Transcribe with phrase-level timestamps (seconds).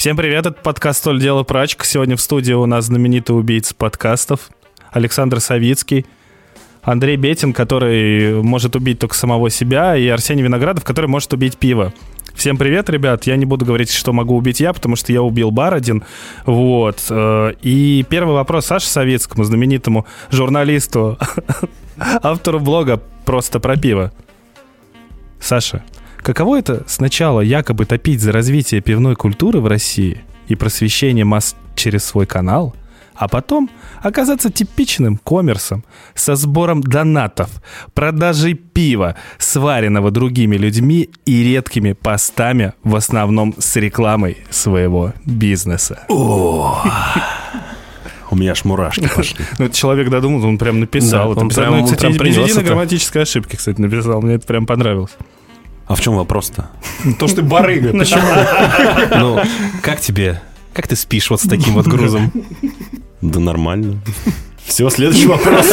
[0.00, 1.84] Всем привет, это подкаст «Столь дело прачка».
[1.84, 4.48] Сегодня в студии у нас знаменитый убийца подкастов
[4.90, 6.06] Александр Савицкий,
[6.80, 11.92] Андрей Бетин, который может убить только самого себя, и Арсений Виноградов, который может убить пиво.
[12.34, 13.24] Всем привет, ребят.
[13.24, 16.02] Я не буду говорить, что могу убить я, потому что я убил бар один.
[16.46, 17.04] Вот.
[17.10, 21.18] Э, и первый вопрос Саше Советскому, знаменитому журналисту,
[22.22, 24.14] автору блога «Просто про пиво».
[25.40, 25.84] Саша,
[26.22, 32.04] каково это сначала якобы топить за развитие пивной культуры в России и просвещение масс через
[32.04, 32.74] свой канал,
[33.14, 33.68] а потом
[34.02, 37.50] оказаться типичным коммерсом со сбором донатов,
[37.92, 46.04] продажей пива, сваренного другими людьми и редкими постами, в основном с рекламой своего бизнеса.
[46.08, 46.82] О,
[48.30, 49.44] у меня аж мурашки пошли.
[49.58, 51.34] Ну, это человек додумал, он прям написал.
[51.34, 52.62] Да, он прям- ну, он кстати, прям это.
[52.62, 54.22] грамматической ошибки, кстати, написал.
[54.22, 55.12] Мне это прям понравилось.
[55.90, 56.70] А в чем вопрос-то?
[57.18, 57.92] То, что ты барыга.
[59.18, 59.40] Ну,
[59.82, 60.40] как тебе?
[60.72, 62.32] Как ты спишь вот с таким вот грузом?
[63.20, 64.00] Да нормально.
[64.66, 65.66] Все, следующий вопрос.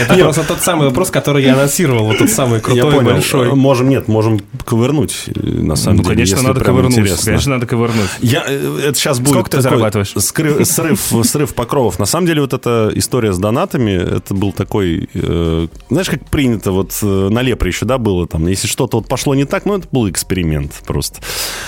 [0.00, 3.54] Это просто тот самый вопрос, который я анонсировал, вот тот самый крутой, большой.
[3.54, 6.14] Можем, нет, можем ковырнуть, э, на самом Ну, деле.
[6.14, 7.24] конечно, если надо ковырнуть.
[7.24, 8.08] Конечно, надо ковырнуть.
[8.20, 10.12] Я, э, это сейчас будет Сколько ты зарабатываешь?
[10.16, 11.98] срыв, срыв покровов.
[11.98, 16.70] На самом деле вот эта история с донатами, это был такой, э, знаешь, как принято
[16.72, 19.76] вот э, на Лепре еще, да, было там, если что-то вот пошло не так, ну,
[19.78, 21.20] это был эксперимент просто.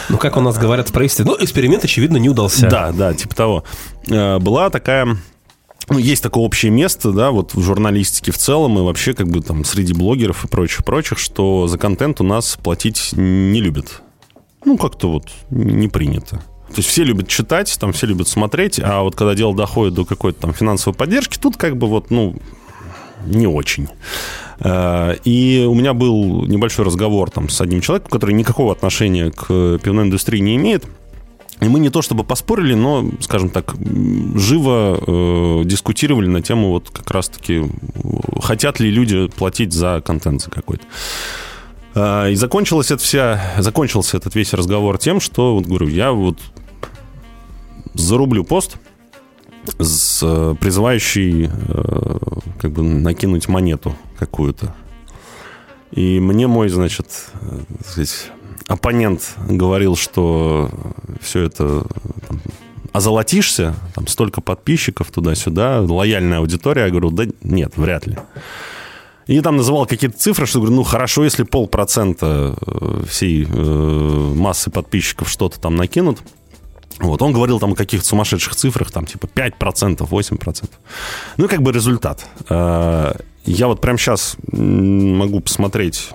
[0.08, 2.68] Ну, как у нас говорят в правительстве, ну, эксперимент, очевидно, не удался.
[2.68, 3.64] Да, да, типа того.
[4.08, 5.16] Э, Была такая...
[5.88, 9.40] Ну, есть такое общее место, да, вот в журналистике в целом и вообще как бы
[9.40, 14.02] там среди блогеров и прочих-прочих, что за контент у нас платить не любят.
[14.64, 16.36] Ну, как-то вот не принято.
[16.68, 20.04] То есть все любят читать, там все любят смотреть, а вот когда дело доходит до
[20.04, 22.36] какой-то там финансовой поддержки, тут как бы вот, ну,
[23.26, 23.88] не очень.
[24.60, 29.78] Э, И у меня был небольшой разговор там с одним человеком, который никакого отношения к
[29.78, 30.86] пивной индустрии не имеет.
[31.62, 33.76] И мы не то чтобы поспорили, но, скажем так,
[34.34, 37.68] живо э, дискутировали на тему вот как раз-таки, э,
[38.40, 40.84] хотят ли люди платить за контент за какой-то.
[41.94, 46.38] А, И закончилась эта вся, закончился этот весь разговор тем, что, вот говорю, я вот
[47.94, 48.76] зарублю пост
[49.78, 52.18] с э, призывающий э,
[52.60, 54.74] как бы накинуть монету какую-то.
[55.92, 57.06] И мне мой, значит,
[57.40, 58.32] э, сказать,
[58.72, 60.70] оппонент говорил, что
[61.20, 61.84] все это
[62.26, 62.40] там,
[62.92, 66.84] озолотишься, там столько подписчиков туда-сюда, лояльная аудитория.
[66.84, 68.16] Я говорю, да нет, вряд ли.
[69.26, 74.70] И там называл какие-то цифры, что говорю, ну хорошо, если полпроцента э, всей э, массы
[74.70, 76.18] подписчиков что-то там накинут.
[76.98, 80.70] Вот, он говорил там о каких-то сумасшедших цифрах, там типа 5%, 8%.
[81.36, 82.26] Ну, как бы результат.
[82.48, 83.12] Э,
[83.44, 86.10] Я вот прямо сейчас могу посмотреть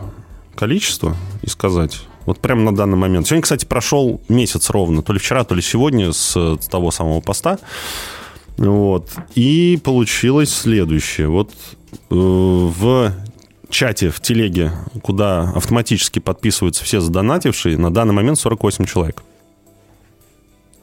[0.56, 3.26] количество и сказать, вот прямо на данный момент.
[3.26, 7.58] Сегодня, кстати, прошел месяц ровно, то ли вчера, то ли сегодня с, того самого поста.
[8.58, 9.10] Вот.
[9.34, 11.30] И получилось следующее.
[11.30, 13.14] Вот э, в
[13.70, 19.24] чате, в телеге, куда автоматически подписываются все задонатившие, на данный момент 48 человек.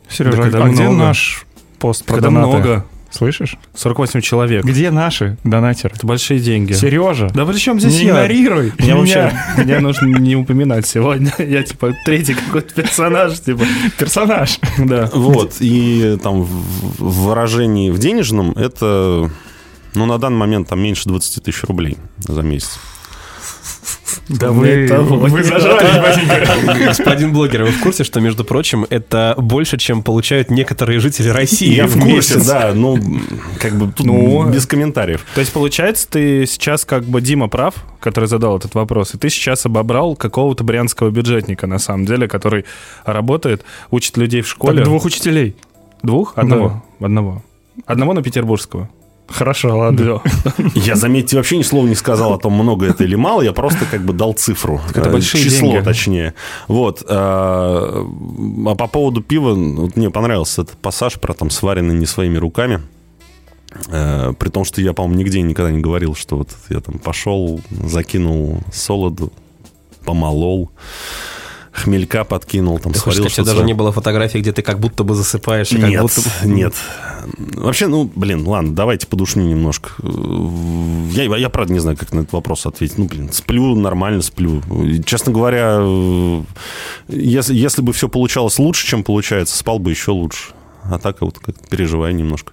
[0.08, 0.96] Сережа, Да а где много.
[0.96, 1.46] наш
[1.78, 2.48] пост про Когда донаты?
[2.56, 2.86] много.
[3.16, 3.56] Слышишь?
[3.74, 4.64] 48 человек.
[4.64, 5.94] Где наши донатеры?
[5.96, 6.72] Это большие деньги.
[6.72, 8.12] Сережа, Да при чем здесь не я?
[8.12, 11.32] игнорируй Меня вообще меня нужно не упоминать сегодня.
[11.38, 13.64] Я типа третий какой-то персонаж, типа.
[13.98, 14.58] персонаж.
[14.78, 15.08] Да.
[15.12, 16.64] Вот, и там в
[16.98, 19.30] в выражении в денежном это,
[19.94, 22.78] ну, на данный момент там меньше 20 тысяч рублей за месяц.
[24.28, 26.86] Да Вы, вы батенька.
[26.86, 31.74] Господин блогер, вы в курсе, что, между прочим, это больше, чем получают некоторые жители России
[31.74, 32.46] Я в курсе, месяц?
[32.46, 32.98] да, ну,
[33.58, 35.24] как бы тут Ну, без комментариев.
[35.34, 39.30] То есть, получается, ты сейчас как бы Дима прав, который задал этот вопрос, и ты
[39.30, 42.64] сейчас обобрал какого-то брянского бюджетника, на самом деле, который
[43.04, 44.78] работает, учит людей в школе.
[44.78, 45.56] Так, двух учителей.
[46.02, 46.34] Двух?
[46.36, 46.84] Одного.
[47.00, 47.42] Одного.
[47.86, 48.88] Одного на петербургского.
[49.26, 50.20] Хорошо, ладно.
[50.74, 53.86] Я, заметьте, вообще ни слова не сказал о том, много это или мало, я просто
[53.90, 54.80] как бы дал цифру.
[54.90, 55.84] это Э, большие Число, деньги.
[55.84, 56.34] точнее.
[56.68, 57.02] Вот.
[57.02, 62.36] э, А по поводу пива, вот мне понравился этот пассаж про там сваренный не своими
[62.38, 62.80] руками.
[63.88, 67.60] Э, При том, что я, по-моему, нигде никогда не говорил, что вот я там пошел,
[67.70, 69.32] закинул солоду,
[70.04, 70.70] помолол,
[71.74, 75.14] хмелька подкинул, там Ты сварил сказать, даже не было фотографии, где ты как будто бы
[75.14, 76.72] засыпаешь, и Нет, будто нет.
[77.54, 79.90] Вообще, ну, блин, ладно, давайте подушню немножко.
[80.02, 82.98] Я, я, правда не знаю, как на этот вопрос ответить.
[82.98, 84.62] Ну, блин, сплю, нормально сплю.
[85.04, 86.42] Честно говоря, э,
[87.08, 90.52] если, если бы все получалось лучше, чем получается, спал бы еще лучше.
[90.84, 92.52] А так вот как переживаю немножко.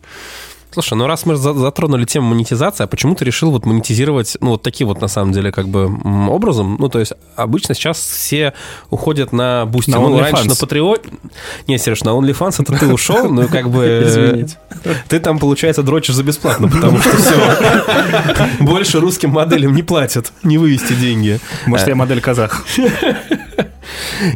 [0.72, 4.52] Слушай, ну раз мы за- затронули тему монетизации, а почему ты решил вот монетизировать, ну,
[4.52, 5.92] вот таким вот, на самом деле, как бы
[6.30, 6.78] образом?
[6.80, 8.54] Ну, то есть, обычно сейчас все
[8.90, 9.92] уходят на Boosty.
[9.92, 11.20] На ну, раньше на Patreon...
[11.68, 14.04] Не, Сереж, на OnlyFans это ты ушел, ну, как бы...
[14.06, 14.58] Извините.
[15.10, 17.36] Ты там, получается, дрочишь за бесплатно, потому что все.
[18.62, 21.40] Больше русским моделям не платят, не вывести деньги.
[21.66, 22.66] Может, я модель казах.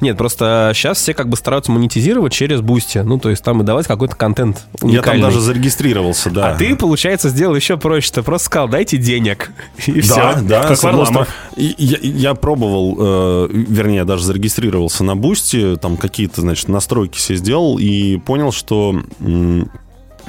[0.02, 3.04] Нет, просто сейчас все как бы стараются монетизировать через Boosty.
[3.04, 5.22] Ну, то есть там и давать какой-то контент Я там уникальный.
[5.24, 6.52] даже зарегистрировался, да.
[6.52, 8.12] А ты, получается, сделал еще проще.
[8.14, 9.52] Ты просто сказал, дайте денег.
[9.88, 10.42] И Да, все.
[10.44, 11.28] да, Как с одной Варламов.
[11.28, 11.28] стороны.
[11.58, 17.18] И Я, я пробовал, э, вернее, я даже зарегистрировался на Boosty, там какие-то, значит, настройки
[17.18, 19.70] все сделал и понял, что м,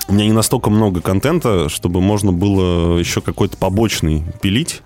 [0.08, 4.82] у меня не настолько много контента, чтобы можно было еще какой-то побочный пилить.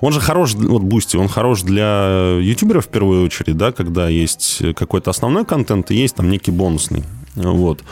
[0.00, 4.62] Он же хорош, вот Boosty, он хорош для ютуберов в первую очередь, да, когда есть
[4.74, 7.04] какой-то основной контент и есть там некий бонусный.
[7.34, 7.82] Вот.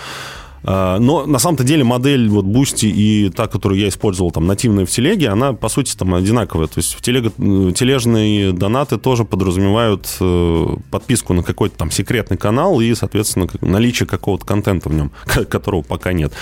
[0.62, 4.84] А, Но на самом-то деле модель вот Boosty и та, которую я использовал там нативная
[4.84, 6.66] в телеге, она по сути там одинаковая.
[6.66, 12.36] То есть в телега, э, тележные донаты тоже подразумевают э, подписку на какой-то там секретный
[12.36, 16.32] канал и, соответственно, наличие какого-то контента в нем, ко- которого пока нет.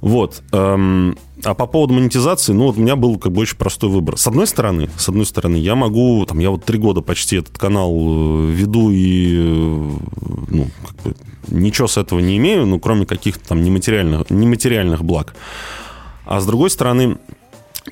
[0.00, 0.42] Вот.
[0.52, 4.16] эм, А по поводу монетизации, ну, вот у меня был как бы очень простой выбор.
[4.16, 7.56] С одной стороны, с одной стороны, я могу, там, я вот три года почти этот
[7.58, 9.90] канал э, веду и, э,
[10.48, 11.16] ну, как бы
[11.48, 15.34] ничего с этого не имею, ну, кроме каких-то там нематериальных, нематериальных благ.
[16.26, 17.18] А с другой стороны,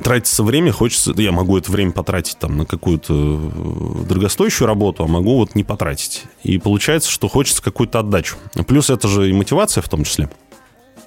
[0.03, 5.07] тратится время, хочется, я могу это время потратить там на какую-то э, дорогостоящую работу, а
[5.07, 6.25] могу вот не потратить.
[6.43, 8.37] И получается, что хочется какую-то отдачу.
[8.67, 10.29] Плюс это же и мотивация в том числе.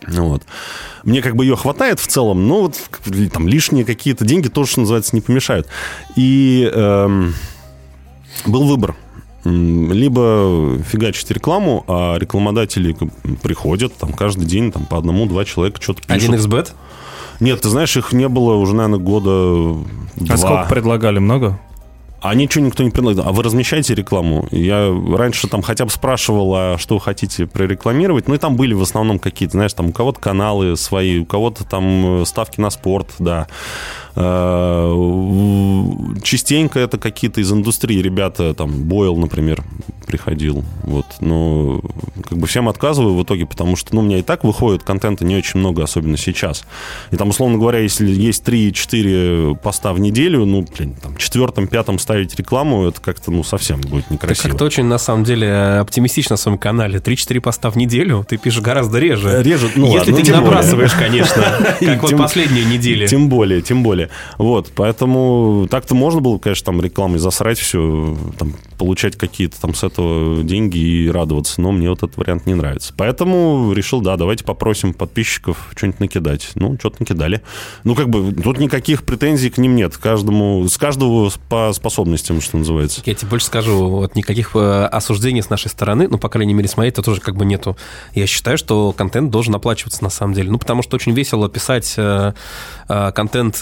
[0.07, 0.43] Ну Вот.
[1.03, 2.75] Мне как бы ее хватает в целом, но вот
[3.31, 5.67] там лишние какие-то деньги тоже, что называется, не помешают.
[6.15, 7.33] И эм,
[8.45, 8.95] был выбор.
[9.45, 12.95] Либо фигачить рекламу, а рекламодатели
[13.41, 16.35] приходят там каждый день там, по одному-два человека что-то пишут.
[16.35, 16.73] 1xbet?
[17.39, 19.81] Нет, ты знаешь, их не было уже, наверное, года
[20.15, 20.33] два.
[20.35, 21.19] А сколько предлагали?
[21.19, 21.57] Много?
[22.21, 23.27] А ничего никто не предлагает.
[23.27, 24.47] А вы размещаете рекламу?
[24.51, 28.27] Я раньше там хотя бы спрашивал, а что вы хотите прорекламировать.
[28.27, 31.63] Ну и там были в основном какие-то, знаешь, там у кого-то каналы свои, у кого-то
[31.63, 33.47] там э, ставки на спорт, да.
[34.19, 39.63] Э, в- Частенько это какие-то из индустрии ребята, там, Бойл, например,
[40.05, 40.63] приходил.
[40.83, 41.05] Вот.
[41.21, 41.79] Но
[42.27, 45.23] как бы всем отказываю в итоге, потому что, ну, у меня и так выходит контента
[45.23, 46.65] не очень много, особенно сейчас.
[47.11, 51.99] И там, условно говоря, если есть 3-4 поста в неделю, ну, блин, там, четвертом, пятом
[51.99, 54.49] ставить рекламу, это как-то, ну, совсем будет Ты некрасиво.
[54.49, 56.99] как-то очень, на самом деле, оптимистично на своем канале.
[56.99, 59.41] 3-4 поста в неделю ты пишешь гораздо реже.
[59.41, 60.49] Режет, ну, Если ладно, ты не тем более.
[60.49, 61.43] набрасываешь, конечно,
[61.79, 63.07] как вот последние недели.
[63.07, 64.08] Тем более, тем более.
[64.37, 69.83] Вот, поэтому так-то можно было, конечно, там рекламой засрать все, там, получать какие-то там с
[69.83, 72.93] этого деньги и радоваться, но мне вот этот вариант не нравится.
[72.95, 76.51] Поэтому решил, да, давайте попросим подписчиков что-нибудь накидать.
[76.55, 77.41] Ну, что-то накидали.
[77.83, 79.97] Ну, как бы, тут никаких претензий к ним нет.
[79.97, 83.01] Каждому, с каждого по способностям, что называется.
[83.05, 86.67] Я тебе больше скажу, вот никаких э, осуждений с нашей стороны, ну, по крайней мере,
[86.67, 87.77] с моей, то тоже как бы нету.
[88.13, 90.51] Я считаю, что контент должен оплачиваться на самом деле.
[90.51, 92.33] Ну, потому что очень весело писать э,
[92.87, 93.59] э, контент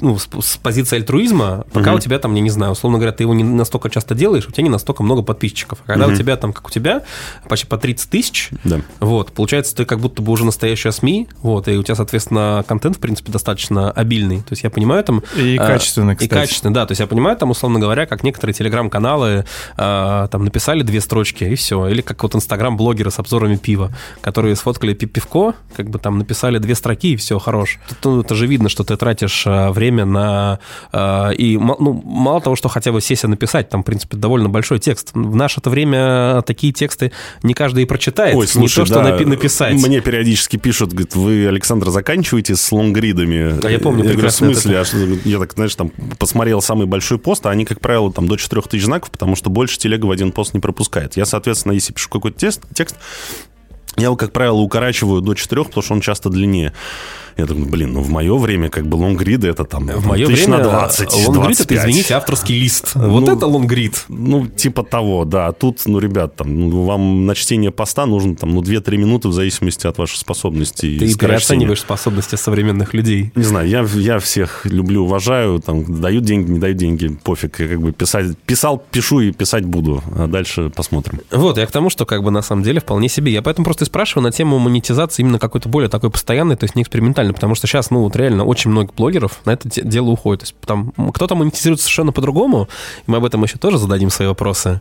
[0.00, 1.96] ну, с, позиции альтруизма, пока Мгм.
[1.98, 4.52] у тебя там, я не знаю, условно говоря, ты его не настолько часто делаешь, у
[4.52, 5.78] тебя не настолько много подписчиков.
[5.86, 7.02] А когда у тебя там, как у тебя,
[7.48, 8.80] почти по 30 тысяч, Да.
[9.00, 12.96] вот, получается, ты как будто бы уже настоящая СМИ, вот, и у тебя, соответственно, контент,
[12.96, 14.38] в принципе, достаточно обильный.
[14.38, 15.22] То есть я понимаю там...
[15.36, 16.30] И а, качественный, И кстати.
[16.30, 16.86] качественный, да.
[16.86, 19.44] То есть я понимаю там, условно говоря, как некоторые телеграм-каналы
[19.76, 21.88] а, там написали две строчки, и все.
[21.88, 26.58] Или как вот инстаграм-блогеры с обзорами пива, которые сфоткали пи- пивко, как бы там написали
[26.58, 27.78] две строки, и все, хорош.
[27.88, 30.58] Тут, ну, это же видно, что ты тратишь время на...
[30.92, 34.48] а, и ну, мало того, что хотя бы сесть и написать, там, в принципе, довольно
[34.48, 35.10] большой текст.
[35.14, 37.12] В наше-то время такие тексты
[37.42, 38.34] не каждый и прочитает.
[38.36, 39.74] Ой, слушай, не то, что да, напи- написать.
[39.74, 43.60] Мне периодически пишут, говорят, вы, Александр, заканчиваете с лонгридами.
[43.60, 44.54] Да, я помню Я говорю, в прекрасно это.
[44.60, 44.78] смысле?
[44.80, 48.26] А что- Я так, знаешь, там посмотрел самый большой пост, а они, как правило, там
[48.28, 51.16] до 4000 знаков, потому что больше телега в один пост не пропускает.
[51.16, 52.96] Я, соответственно, если пишу какой-то тест- текст,
[53.96, 56.72] я его, как правило, укорачиваю до 4, потому что он часто длиннее.
[57.36, 60.46] Я думаю, блин, ну в мое время как бы лонгриды это там В мое тысяч
[60.46, 61.78] время на 20, лонгрид это, 25.
[61.78, 62.92] извините, авторский лист.
[62.94, 64.04] Вот Ну, это лонгрид.
[64.08, 65.46] Ну, типа того, да.
[65.48, 69.28] А Тут, ну, ребят, там, ну, вам на чтение поста нужно там, ну, 2-3 минуты
[69.28, 70.96] в зависимости от ваших способностей.
[70.96, 73.30] и Ты переоцениваешь способности современных людей.
[73.34, 77.60] Не знаю, я, я всех люблю, уважаю, там, дают деньги, не дают деньги, пофиг.
[77.60, 81.20] Я как бы писать, писал, пишу и писать буду, а дальше посмотрим.
[81.30, 83.32] Вот, я к тому, что как бы на самом деле вполне себе.
[83.32, 86.74] Я поэтому просто и спрашиваю на тему монетизации именно какой-то более такой постоянной, то есть
[86.74, 87.19] не экспериментальной.
[87.20, 90.40] Правильно, потому что сейчас, ну, вот реально очень много блогеров на это де- дело уходит.
[90.40, 92.66] То есть там кто-то монетизирует совершенно по-другому,
[93.06, 94.80] и мы об этом еще тоже зададим свои вопросы.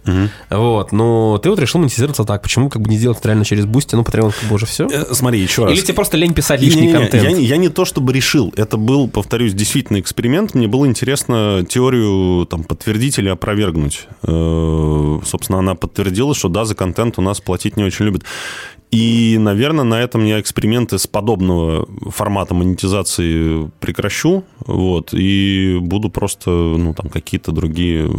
[0.49, 2.41] Вот, но ты вот решил монетизироваться так.
[2.41, 3.95] Почему как бы не сделать это реально через Boosty?
[3.95, 4.87] Ну, Patreon как бы уже все.
[4.89, 5.73] Э, Смотри, еще раз.
[5.73, 7.23] Или тебе просто лень писать лишний Не-не-не, контент?
[7.23, 8.53] Я, не- я не то чтобы решил.
[8.55, 10.55] Это был, повторюсь, действительно эксперимент.
[10.55, 14.07] Мне было интересно теорию там, подтвердить или опровергнуть.
[14.23, 18.23] Э, Собственно, она подтвердила, что да, за контент у нас платить не очень любят.
[18.91, 26.49] И, наверное, на этом я эксперименты с подобного формата монетизации прекращу, вот, и буду просто,
[26.49, 28.11] ну, там, какие-то другие э,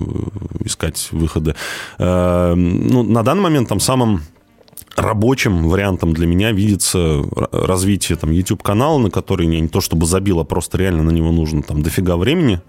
[0.64, 1.54] искать выходы.
[1.98, 4.22] Э, Ну, на данный момент там самым
[4.96, 7.22] рабочим вариантом для меня видится
[7.52, 11.32] развитие там YouTube-канала, на который я не то чтобы забил, а просто реально на него
[11.32, 12.60] нужно там дофига времени,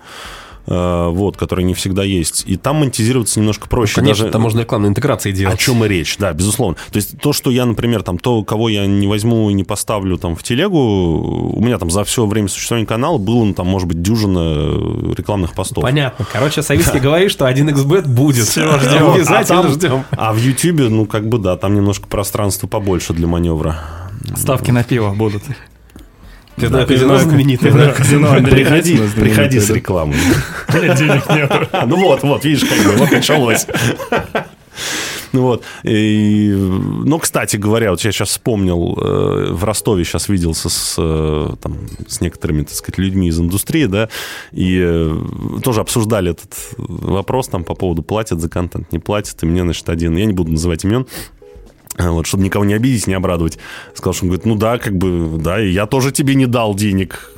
[0.66, 2.44] вот, который не всегда есть.
[2.48, 3.96] И там монетизироваться немножко проще.
[3.96, 5.56] Конечно, Даже- там можно рекламные интеграции делать.
[5.56, 6.76] о чем и речь, да, безусловно.
[6.92, 10.18] То есть то, что я, например, там, то, кого я не возьму и не поставлю
[10.18, 13.88] там в телегу, у меня там за все время существования канала было, ну, там, может
[13.88, 15.84] быть, дюжина рекламных постов.
[15.84, 16.26] Понятно.
[16.32, 18.46] Короче, Савицкий говорит, что 1xbet будет.
[18.48, 19.12] Всё, ждем.
[19.14, 20.04] Обязательно а, там- ждем.
[20.12, 23.80] а в Ютьюбе, ну, как бы, да, там немножко пространства побольше для маневра.
[24.36, 25.44] Ставки на пиво будут.
[26.62, 27.72] Пивное казино знаменитое.
[27.72, 30.18] Пивное казино Приходи, приходи с рекламой.
[30.74, 31.70] Нет, денег нет.
[31.72, 33.68] А, ну вот, вот, видишь, как бы, вот началось.
[35.34, 35.64] Ну вот.
[35.84, 41.50] И, ну, кстати говоря, вот я сейчас вспомнил, э, в Ростове сейчас виделся с, э,
[41.62, 41.78] там,
[42.08, 44.10] с некоторыми, так сказать, людьми из индустрии, да,
[44.52, 45.18] и э,
[45.64, 49.88] тоже обсуждали этот вопрос там по поводу платят за контент, не платят, и мне, значит,
[49.88, 51.08] один, я не буду называть имен,
[51.98, 53.58] вот, чтобы никого не обидеть, не обрадовать.
[53.94, 57.32] Сказал, что он говорит, ну да, как бы, да, я тоже тебе не дал денег.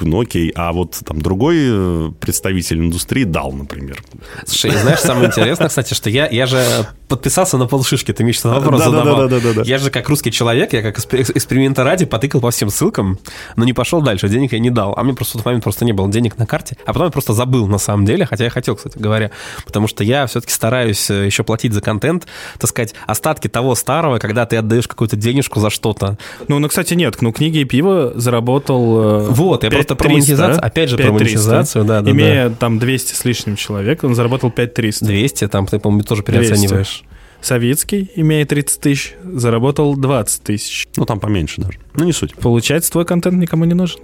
[0.00, 4.02] Ну окей, а вот там другой э, представитель индустрии дал, например.
[4.44, 6.62] Слушай, знаешь, самое интересное, кстати, что я, я же
[7.08, 9.28] подписался на полшишки, ты мне сейчас вопрос Да-да-да, задавал.
[9.28, 9.62] да-да-да.
[9.64, 13.18] Я же как русский человек, я как эксп- эксперимента ради потыкал по всем ссылкам,
[13.56, 14.94] но не пошел дальше, денег я не дал.
[14.96, 17.10] А мне просто в тот момент просто не было денег на карте, а потом я
[17.10, 19.30] просто забыл на самом деле, хотя я хотел, кстати говоря,
[19.64, 22.26] потому что я все-таки стараюсь э, еще платить за контент,
[22.58, 26.18] так сказать, остатки того старого, когда ты отдаешь какую-то денежку за что-то.
[26.48, 27.16] Ну, ну, кстати, нет.
[27.20, 29.26] Ну, книги и пиво заработал...
[29.26, 31.24] э, Вот, я просто про 5300, монетизацию, опять же, про 5300.
[31.24, 35.04] монетизацию, да, да, Имея там 200 с лишним человек, он заработал 5300.
[35.04, 36.40] 200, там ты, по-моему, тоже 200.
[36.48, 36.95] переоцениваешь.
[37.40, 40.88] Савицкий, имея 30 тысяч, заработал 20 тысяч.
[40.96, 41.78] Ну, там поменьше даже.
[41.94, 42.34] Ну, не суть.
[42.34, 44.00] Получается, твой контент никому не нужен.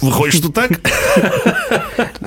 [0.00, 0.70] Выходит, что так?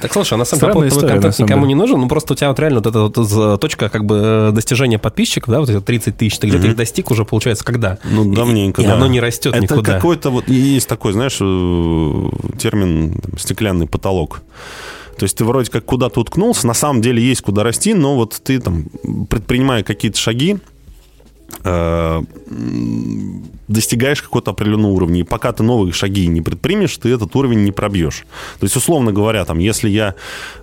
[0.02, 1.74] Так, слушай, а на самом деле твой история, контент никому деле.
[1.74, 4.52] не нужен, ну просто у тебя вот реально вот эта вот точка как бы э,
[4.54, 7.98] достижения подписчиков, да, вот эти 30 тысяч, ты где-то их достиг уже, получается, когда?
[8.04, 8.94] Ну, давненько, и да.
[8.94, 9.94] оно не растет Это никуда.
[9.94, 10.48] какой-то вот...
[10.50, 12.30] Есть такой, знаешь, э,
[12.60, 14.42] термин там, «стеклянный потолок».
[15.18, 18.40] То есть ты вроде как куда-то уткнулся, на самом деле есть куда расти, но вот
[18.44, 18.86] ты там,
[19.30, 20.58] предпринимая какие-то шаги,
[23.68, 25.22] достигаешь какого-то определенного уровня.
[25.22, 28.26] И пока ты новые шаги не предпримешь, ты этот уровень не пробьешь.
[28.60, 30.14] То есть, условно говоря, там, если я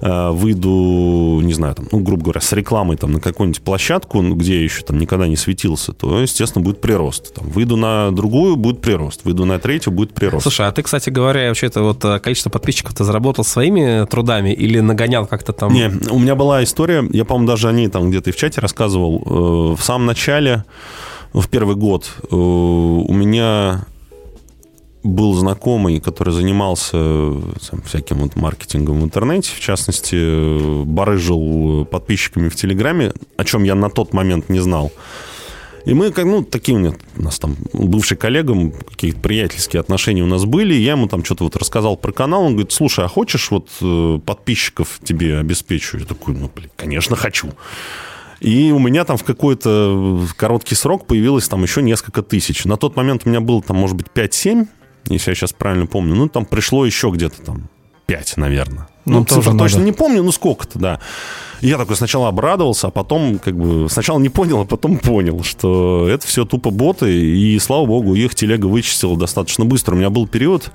[0.00, 4.36] э, выйду, не знаю, там, ну, грубо говоря, с рекламой там, на какую-нибудь площадку, ну,
[4.36, 7.34] где я еще там никогда не светился, то, естественно, будет прирост.
[7.34, 9.24] Там, выйду на другую, будет прирост.
[9.24, 10.44] Выйду на третью, будет прирост.
[10.44, 14.50] Слушай, а ты, кстати говоря, вообще это вот э, количество подписчиков ты заработал своими трудами
[14.50, 15.72] или нагонял как-то там?
[15.72, 18.60] Не, у меня была история, я, по-моему, даже о ней там где-то и в чате
[18.60, 19.22] рассказывал.
[19.26, 20.64] Э, В самом начале,
[21.32, 23.86] в первый год, э, у меня
[25.02, 31.84] был знакомый, который занимался э, там, всяким вот маркетингом в интернете, в частности, э, барыжил
[31.86, 34.92] подписчиками в Телеграме, о чем я на тот момент не знал.
[35.84, 38.54] И мы, как, ну, такие у, меня, у нас там бывший коллега,
[38.88, 42.52] какие-то приятельские отношения у нас были, я ему там что-то вот рассказал про канал, он
[42.52, 45.98] говорит, слушай, а хочешь вот э, подписчиков тебе обеспечу?
[45.98, 47.48] Я такой, ну, блин, конечно, хочу.
[48.42, 52.64] И у меня там в какой-то короткий срок появилось там еще несколько тысяч.
[52.64, 54.66] На тот момент у меня было там, может быть, 5-7,
[55.08, 56.16] если я сейчас правильно помню.
[56.16, 57.68] Ну, там пришло еще где-то там
[58.06, 58.88] 5, наверное.
[59.04, 59.90] Ну, Ну, цифр точно надо.
[59.90, 61.00] не помню, ну сколько-то, да.
[61.62, 66.09] Я такой сначала обрадовался, а потом как бы сначала не понял, а потом понял, что
[66.09, 69.95] это все тупо боты, и слава богу, их телега вычистила достаточно быстро.
[69.95, 70.73] У меня был период,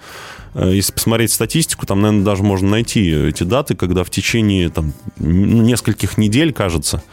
[0.53, 4.94] э, если посмотреть статистику, там, наверное, даже можно найти эти даты, когда в течение там,
[5.17, 7.03] нескольких недель, кажется,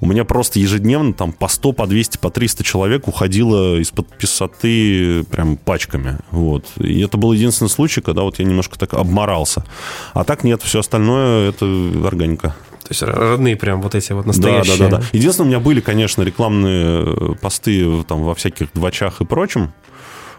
[0.00, 5.24] у меня просто ежедневно там по 100, по 200, по 300 человек уходило из-под писоты
[5.30, 6.18] прям пачками.
[6.32, 6.66] Вот.
[6.76, 9.64] И это был единственный случай, когда вот я немножко так обморался.
[10.12, 11.64] А так нет, все остальное это
[12.04, 12.54] органика.
[12.82, 14.78] То есть родные прям вот эти вот Да, настоящие.
[14.78, 15.04] да, да, да.
[15.12, 19.72] Единственное, у меня были, конечно, рекламные э, посты там во всяких двачах и прочем.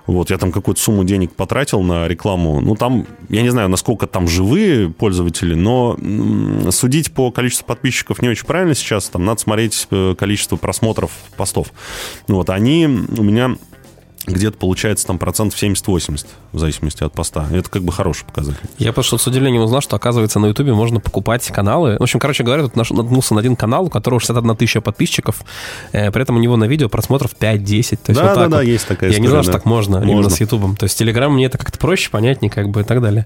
[0.06, 2.60] Вот, я там какую-то сумму денег потратил на рекламу.
[2.60, 5.98] Ну, там, я не знаю, насколько там живые пользователи, но
[6.72, 9.08] судить по количеству подписчиков не очень правильно сейчас.
[9.08, 11.68] Там надо смотреть э, количество просмотров постов.
[12.28, 13.56] Вот, они у меня
[14.26, 17.46] где-то получается там процентов 70-80, в зависимости от поста.
[17.52, 18.60] Это как бы хороший показатель.
[18.78, 21.98] Я просто с удивлением узнал, что, оказывается, на Ютубе можно покупать каналы.
[22.00, 25.44] В общем, короче говоря, тут наш- наткнулся на один канал, у которого 61 тысяча подписчиков,
[25.92, 28.02] э, при этом у него на видео просмотров 5-10.
[28.04, 28.62] То есть Да, вот да, да, вот.
[28.66, 29.58] есть такая Я не история, знал, что да.
[29.58, 30.30] так можно, именно Можно.
[30.30, 30.76] с Ютубом.
[30.78, 33.26] То есть Телеграм мне это как-то проще, понятнее, как бы и так далее.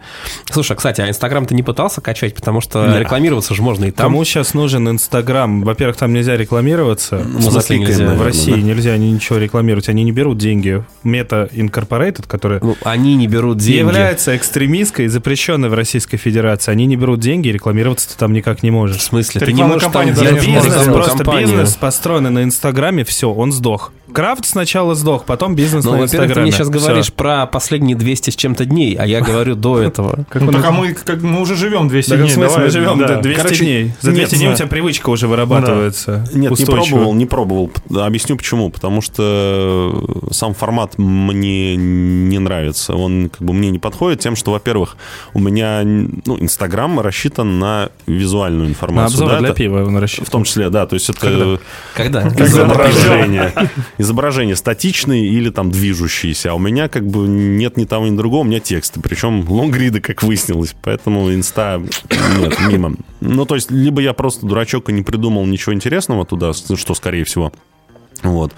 [0.49, 2.97] Слушай, а, кстати, а Инстаграм ты не пытался качать, потому что Да.
[2.99, 4.07] рекламироваться же можно и там.
[4.07, 5.61] Кому сейчас нужен Инстаграм?
[5.63, 7.17] Во-первых, там нельзя рекламироваться.
[7.17, 7.93] В смысле нельзя?
[7.95, 8.57] В наверное, России да?
[8.57, 9.89] нельзя они ничего рекламировать.
[9.89, 10.83] Они не берут деньги.
[11.03, 13.79] Мета Incorporated, которая Ну, они не берут деньги.
[13.79, 16.71] является экстремистской и запрещенной в Российской Федерации.
[16.71, 19.01] Они не берут деньги, и рекламироваться ты там никак не В можешь.
[19.01, 19.91] смысле, Ты ты не можешь там
[20.55, 21.47] можешь просто кампанию.
[21.47, 23.91] бизнес построенный на Инстаграме, все, он сдох.
[24.13, 28.29] Крафт сначала сдох, потом бизнес Ну, на во-первых, ты мне сейчас говоришь про последние 200
[28.31, 30.25] с чем-то дней, а я говорю до этого.
[30.33, 32.29] Ну, так а мы, как, мы уже живем 200 Да, в дней.
[32.29, 33.07] смысле, давай, мы живем да.
[33.07, 33.91] да, 200 Короче, дней.
[34.01, 36.25] За 200 нет, дней у тебя привычка уже вырабатывается.
[36.33, 37.71] Нет, не пробовал, не пробовал.
[37.95, 38.69] Объясню почему.
[38.69, 42.93] Потому что сам формат мне не нравится.
[42.95, 44.95] Он как бы мне не подходит тем, что, во-первых,
[45.33, 49.13] у меня ну, Инстаграм рассчитан на визуальную На информацию.
[49.15, 50.25] обзоры да, для это- пива он В рассчитан.
[50.27, 50.85] том числе, да.
[50.85, 51.59] То есть это
[51.93, 52.27] Когда?
[52.37, 53.53] изображение.
[53.97, 56.51] Изображение статичное или там движущееся.
[56.51, 58.99] А у меня как бы нет ни того, ни другого, у меня тексты.
[58.99, 60.75] Причем лонгриды, как выяснилось.
[60.83, 61.81] Поэтому инста
[62.37, 62.95] нет, мимо.
[63.21, 67.23] Ну, то есть, либо я просто дурачок и не придумал ничего интересного туда, что скорее
[67.23, 67.51] всего.
[68.23, 68.53] Вот.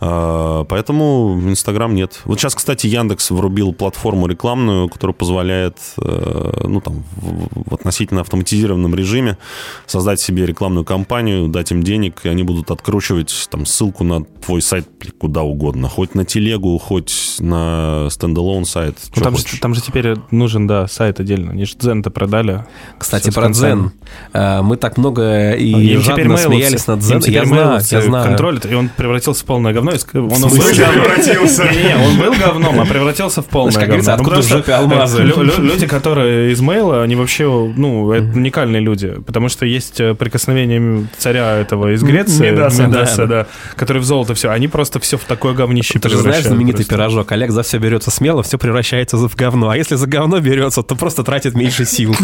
[0.00, 2.20] А, Поэтому Инстаграм нет.
[2.24, 8.94] Вот сейчас, кстати, Яндекс врубил платформу рекламную, которая позволяет, э, ну, там, в относительно автоматизированном
[8.94, 9.38] режиме
[9.86, 14.62] создать себе рекламную кампанию, дать им денег, и они будут откручивать там ссылку на твой
[14.62, 14.88] сайт
[15.18, 15.88] куда угодно.
[15.88, 18.96] Хоть на телегу, хоть на standalone сайт.
[19.16, 21.52] Ну, там, же, там же теперь нужен, да, сайт отдельно.
[21.52, 22.64] Они же Дзен-то продали.
[22.98, 23.48] Кстати, про.
[23.48, 23.92] Дзен.
[24.32, 27.20] Э, Мы так много и теперь жадно смеялись над Дзен.
[27.26, 28.26] Я знаю, я знаю.
[28.26, 29.87] контролят, и он превратился в полное говно.
[29.90, 31.64] И ск- Он был превратился?
[31.64, 34.24] Не, он был говном, а превратился в полное Знаешь, как говно.
[34.24, 35.22] говорится, жопе алмазы?
[35.22, 37.44] э, лю- лю- Люди, которые из мейла, они вообще,
[37.76, 43.46] ну, это уникальные люди, потому что есть э, прикосновение царя этого из Греции, Мидаса, да.
[43.76, 44.50] который в золото все.
[44.50, 47.30] Они просто все в такое говнище Ты же знаешь знаменитый пирожок.
[47.32, 49.70] Олег за все берется смело, все превращается в говно.
[49.70, 52.14] А если за говно берется, то просто тратит меньше сил.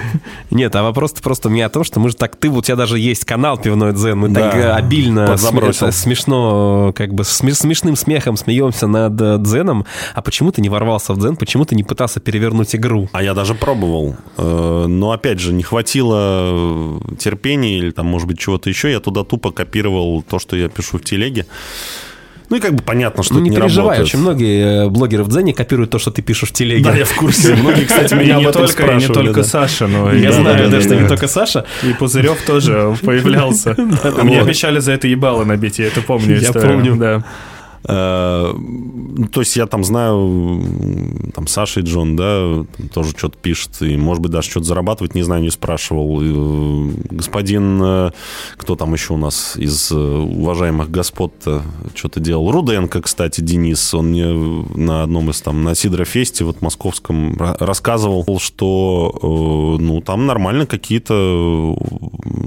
[0.50, 2.36] Нет, а вопрос просто у меня о том, что мы же так...
[2.36, 5.36] Ты, у тебя даже есть канал «Пивной дзен», мы так э, обильно,
[5.92, 9.84] смешно, как бы сме- смешным смехом смеемся над э, дзеном.
[10.14, 11.36] А почему ты не ворвался в дзен?
[11.36, 13.08] Почему ты не пытался перевернуть игру?
[13.12, 14.16] А я даже пробовал.
[14.36, 18.90] Э, Но, опять же, не хватило э, терпения или там, может быть, чего-то еще.
[18.90, 21.46] Я туда тупо копировал то, что я пишу в телеге.
[22.50, 24.08] Ну и как бы понятно, что Ну не не переживай, работает.
[24.08, 26.84] очень многие э, блогеры в дзене копируют то, что ты пишешь в телеге.
[26.84, 27.54] Да, я в курсе.
[27.62, 29.44] Многие, кстати, меня об не этом не только да.
[29.44, 31.00] Саша, но Я знаю, да, да, да, что да.
[31.00, 31.64] не только Саша.
[31.84, 33.76] И Пузырев тоже появлялся.
[34.22, 36.40] Мне обещали за это ебало набить, я это помню.
[36.40, 37.22] Я помню.
[37.84, 40.62] Э, ну, То есть я там знаю,
[41.34, 45.22] там Саша и Джон, да, тоже что-то пишет, и, может быть, даже что-то зарабатывать, не
[45.22, 46.20] знаю, не спрашивал.
[46.20, 48.10] Э, Господин, э,
[48.56, 51.32] кто там еще у нас из уважаемых господ
[51.94, 52.50] что-то делал?
[52.50, 54.26] Руденко, кстати, Денис, он мне
[54.74, 61.14] на одном из там, на Сидрофесте, вот московском, ра- рассказывал, что, ну, там нормально какие-то,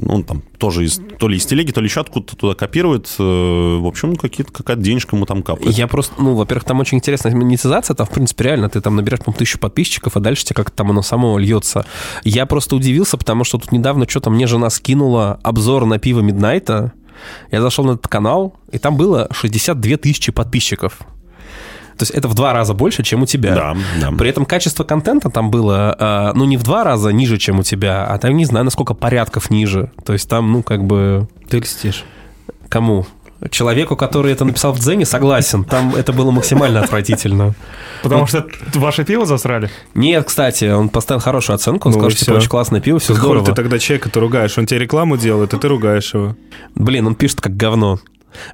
[0.07, 3.87] он там тоже из, то ли из телеги, то ли еще откуда-то туда копирует, в
[3.87, 5.75] общем, ну, какие-то, какая-то денежка ему там капает.
[5.75, 9.23] Я просто, ну, во-первых, там очень интересная монетизация, там, в принципе, реально, ты там набираешь,
[9.23, 11.85] по-моему, тысячу подписчиков, а дальше тебе как-то там оно само льется.
[12.23, 16.93] Я просто удивился, потому что тут недавно что-то мне жена скинула обзор на пиво Миднайта.
[17.51, 20.99] Я зашел на этот канал, и там было 62 тысячи подписчиков.
[21.97, 23.53] То есть это в два раза больше, чем у тебя.
[23.53, 24.11] Да, да.
[24.11, 27.63] При этом качество контента там было, э, ну, не в два раза ниже, чем у
[27.63, 29.91] тебя, а там, не знаю, насколько порядков ниже.
[30.03, 31.27] То есть там, ну, как бы...
[31.47, 32.03] Ты льстишь.
[32.67, 33.05] Кому?
[33.51, 35.63] Человеку, который это написал в Дзене, согласен.
[35.63, 37.53] Там это было максимально отвратительно.
[38.01, 39.69] Потому что ваше пиво засрали?
[39.93, 41.87] Нет, кстати, он поставил хорошую оценку.
[41.89, 43.45] Он Ну сказал, и что типа, очень классное пиво, все здорово.
[43.45, 44.57] ты тогда человека-то ругаешь?
[44.57, 46.35] Он тебе рекламу делает, а ты ругаешь его.
[46.75, 47.99] Блин, он пишет как говно.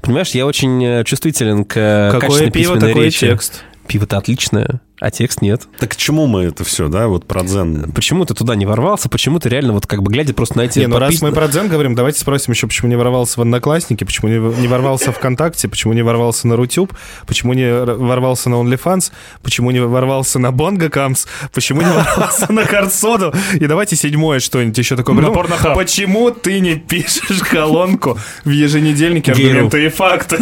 [0.02, 3.28] Понимаешь, я очень э, чувствителен к Какое пиво, такой речи.
[3.28, 3.64] текст.
[3.88, 5.64] Пиво-то отличное, а текст нет.
[5.80, 7.92] Так к чему мы это все, да, вот про дзен?
[7.94, 9.10] Почему ты туда не ворвался?
[9.10, 11.48] Почему ты реально вот как бы глядя просто на эти Не, ну раз мы про
[11.48, 15.68] Дзен говорим, давайте спросим еще, почему не ворвался в Одноклассники, почему не, не ворвался ВКонтакте,
[15.68, 16.94] почему не ворвался на Рутюб,
[17.28, 22.66] почему не ворвался на OnlyFans, почему не ворвался на Бонго Камс, почему не ворвался на
[22.66, 23.34] Хардсоду.
[23.54, 25.16] И давайте седьмое что-нибудь еще такое.
[25.32, 25.76] Порнохаб.
[25.76, 30.38] Почему ты не пишешь колонку в еженедельнике аргументы и факты?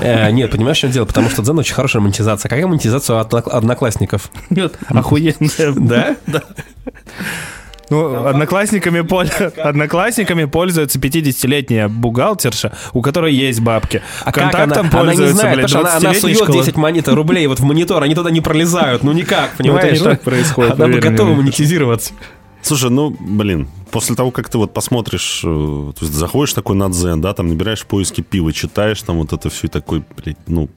[0.00, 1.04] Э, Нет, понимаешь, чем дело?
[1.04, 2.48] Потому что Дзен очень хорошая монетизация.
[2.48, 4.30] Какая монетизация однок- одноклассников?
[4.50, 5.72] Нет, охуенная.
[5.76, 6.16] Да?
[6.26, 6.42] Да.
[7.90, 9.24] Ну, одноклассниками, пол-
[9.58, 14.00] одноклассниками пользуется 50-летняя бухгалтерша, у которой есть бабки.
[14.24, 14.52] А как она?
[14.52, 17.08] Контактом Она не пользуется, знает, блядь, потому что она, она 20-летний сует школа- 10 монет,
[17.08, 19.02] рублей вот в монитор, они туда не пролезают.
[19.02, 19.98] Ну никак, Ну, это понимаешь?
[19.98, 22.14] не так происходит, Она бы готова монетизироваться.
[22.62, 26.88] Слушай, ну, блин, после того, как ты вот посмотришь, э, то есть заходишь такой на
[26.88, 30.36] дзен, да, там набираешь в поиске пива, читаешь там вот это все и такой, блядь,
[30.46, 30.70] ну,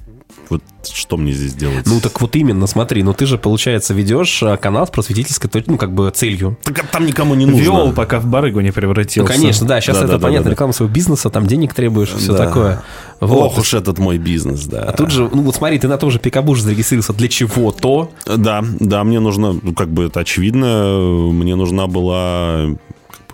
[0.50, 1.86] вот что мне здесь делать?
[1.88, 5.64] Ну так вот именно, смотри, ну ты же, получается, ведешь а, канал с просветительской, точ-
[5.68, 6.58] ну как бы целью.
[6.64, 7.62] Так там никому не нужно.
[7.62, 9.32] Вел, пока в барыгу не Ну, превратился.
[9.34, 10.52] конечно, да, сейчас Да, это да, понятно, да, да.
[10.52, 12.46] реклама своего бизнеса, там денег требуешь, все Да.
[12.46, 12.82] такое.
[13.20, 13.46] Вот.
[13.48, 14.84] Ох уж этот мой бизнес, да.
[14.84, 18.12] А тут же, ну вот смотри, ты на том же Пикабу же зарегистрировался для чего-то.
[18.26, 20.98] Да, да, мне нужно, ну, как бы это очевидно,
[21.32, 22.68] мне нужна была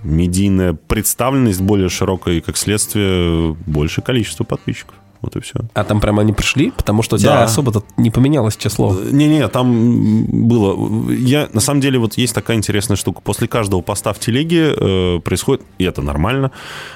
[0.04, 4.96] медийная представленность более широкая и, как следствие, большее количество подписчиков.
[5.22, 5.54] Вот и все.
[5.74, 7.44] А там прямо они пришли, потому что у тебя Да.
[7.44, 8.94] особо-то не поменялось число.
[9.00, 11.10] Не-не, там было...
[11.12, 13.22] Я, на самом деле, вот есть такая интересная штука.
[13.24, 16.52] После каждого поста в телеге э, происходит, и это нормально,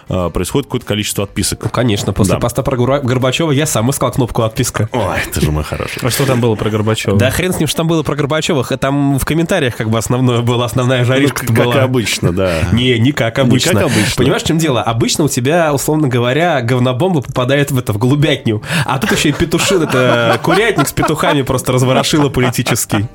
[0.09, 1.59] э, происходит какое-то количество отписок.
[1.63, 2.39] Ну, конечно, после Да.
[2.39, 4.89] поста про Горбачева я сам искал кнопку отписка.
[4.91, 5.99] Ой, ты же мой хороший.
[6.01, 7.17] А что там было про Горбачева?
[7.17, 8.63] Да хрен с ним, что там было про Горбачева.
[8.77, 11.83] Там в комментариях как бы основное было, основная жаришка Ну, как была.
[11.83, 12.53] обычно, да.
[12.73, 13.69] Не, не как обычно.
[13.69, 14.15] Не как обычно.
[14.17, 14.81] Понимаешь, в чем дело?
[14.81, 18.61] Обычно у тебя, условно говоря, говнобомба попадает в это, в голубятню.
[18.85, 23.05] А тут еще и петушин, это курятник с петухами просто разворошило политический.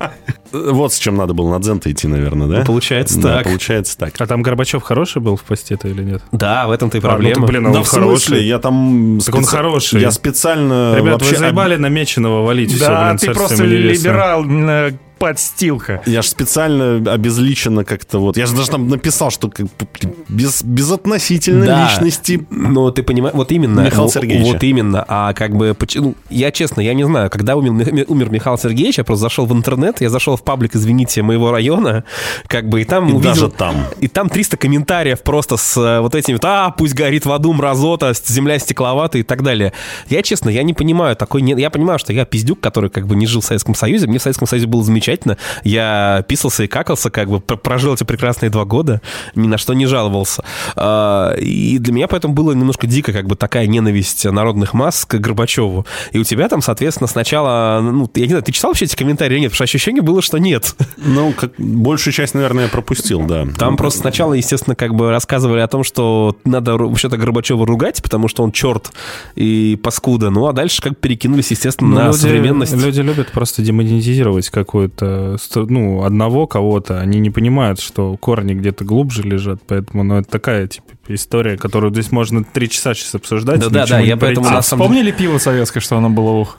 [0.51, 2.59] Вот с чем надо было на дзен идти, наверное, да?
[2.59, 3.45] Ну, получается Да, так.
[3.45, 4.13] получается так.
[4.19, 6.21] А там Горбачев хороший был в посте-то или нет?
[6.31, 7.47] Да, в этом-то и А, ну проблема.
[7.47, 8.01] ты, блин, а Да он в смысле?
[8.03, 8.45] хороший.
[8.45, 9.19] Я там...
[9.25, 10.01] Так он специ- хороший.
[10.01, 11.31] Я специально Ребят, вообще...
[11.31, 14.43] вы заебали намеченного валить все, Да, блин, ты просто либерал,
[15.21, 16.01] подстилка.
[16.05, 18.37] Я же специально обезличенно как-то вот...
[18.37, 19.67] Я же даже там написал, что как
[20.27, 21.89] без, безотносительно Да.
[21.89, 22.45] личности...
[22.49, 23.81] Но ты понимаешь, вот именно.
[23.81, 24.53] Михаила вот- Сергеевича.
[24.53, 25.05] Вот именно.
[25.07, 29.03] А как бы, ну, я честно, я не знаю, когда умер, умер Михаил Сергеевич, я
[29.03, 32.03] просто зашел в интернет, я зашел в паблик, извините, моего района,
[32.47, 33.29] как бы, и там И увидел...
[33.33, 33.75] даже там.
[33.99, 37.53] И там 300 комментариев просто с э, вот этими, вот, а, пусть горит в аду
[37.53, 39.73] мразота, земля стекловатая и так далее.
[40.09, 41.41] Я, честно, я не понимаю такой...
[41.43, 44.21] Я понимаю, что я пиздюк, который как бы не жил в Советском Союзе, мне в
[44.21, 45.10] Советском Союзе было замечательно,
[45.63, 49.01] я писался и какался, как бы пр- прожил эти прекрасные два года,
[49.35, 50.43] ни на что не жаловался.
[50.75, 55.15] А, И для меня поэтому было немножко дико, как бы такая ненависть народных масс к
[55.15, 55.85] Горбачеву.
[56.11, 59.33] И у тебя там, соответственно, сначала, ну, я не знаю, ты читал вообще эти комментарии
[59.35, 59.51] или нет?
[59.51, 60.75] Потому что ощущение было, что нет.
[60.97, 63.45] Ну, как, большую часть, наверное, я пропустил, да.
[63.57, 68.27] Там просто сначала, естественно, как бы рассказывали о том, что надо вообще-то Горбачева ругать, потому
[68.27, 68.91] что он черт
[69.35, 70.29] и паскуда.
[70.29, 72.73] Ну, а дальше как перекинулись, естественно, Ну, на люди, современность.
[72.75, 75.00] люди любят просто демонетизировать какую-то,
[75.39, 76.99] ст- ну, одного кого-то.
[76.99, 81.91] Они не понимают, что корни где-то глубже лежат, поэтому, ну, это такая, типа, история, которую
[81.91, 83.59] здесь можно три часа сейчас обсуждать.
[83.59, 86.57] Да, да, да, я поэтому А вспомнили пиво советское, что оно было ух?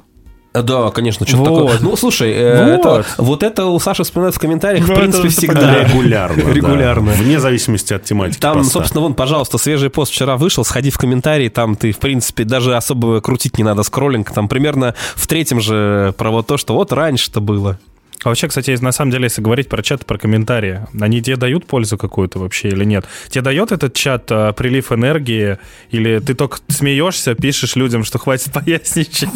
[0.55, 1.71] А, Да, конечно, что-то Вот.
[1.73, 1.79] такое.
[1.91, 2.81] Ну, слушай, э, Вот.
[2.81, 5.85] это, вот это у Саши вспоминают в комментариях, в Ну, принципе, это всегда.
[5.85, 6.45] Регулярно.
[6.45, 6.53] да.
[6.53, 7.13] Регулярно.
[7.13, 8.71] Вне зависимости от тематики Там, поста.
[8.75, 12.77] собственно, вон, пожалуйста, свежий пост вчера вышел, сходи в комментарии, там ты, в принципе, даже
[12.77, 16.93] особо крутить не надо скроллинг, там примерно в третьем же про вот то, что вот
[16.93, 17.79] раньше-то было.
[18.23, 21.67] А вообще, кстати, на самом деле, если говорить про чат, про комментарии, они тебе дают
[21.67, 23.05] пользу какую-то вообще или нет?
[23.29, 25.59] Тебе дает этот чат а, прилив энергии,
[25.91, 29.31] или ты только смеешься, пишешь людям, что хватит поясничать?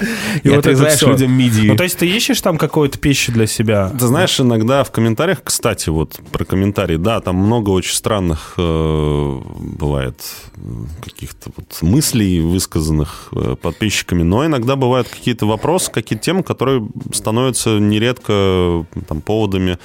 [0.42, 1.68] И, вот это отрезаешь людям мидии.
[1.68, 3.90] Ну, то есть ты ищешь там какую-то пищу для себя?
[3.90, 9.40] Ты знаешь, иногда в комментариях, кстати, вот про комментарии, да, там много очень странных э,
[9.58, 10.16] бывает
[10.56, 10.60] э,
[11.04, 17.78] каких-то вот мыслей, высказанных э, подписчиками, но иногда бывают какие-то вопросы, какие-то темы, которые становятся
[17.78, 19.78] нередко там, поводами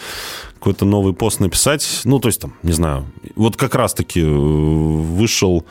[0.56, 2.01] какой-то новый пост написать.
[2.06, 5.63] Ну, то есть, там, не знаю, вот как раз-таки вышел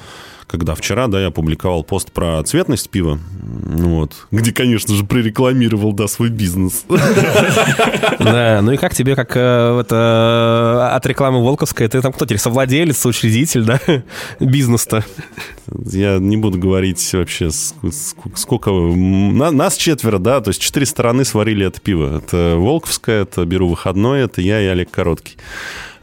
[0.46, 6.08] когда вчера, да, я опубликовал пост про цветность пива, вот, где, конечно же, прорекламировал, да,
[6.08, 6.84] свой бизнес.
[8.18, 12.24] Да, ну и как тебе, как э, это, э, от рекламы Волковской, ты там кто
[12.24, 13.80] теперь, совладелец, соучредитель, да,
[14.40, 15.04] бизнес-то?
[15.86, 18.70] Я не буду говорить вообще, ск- ск- сколько...
[18.70, 22.18] нас четверо, да, то есть четыре стороны сварили это пиво.
[22.18, 25.36] Это Волковское, это Беру выходной, это я и Олег Короткий.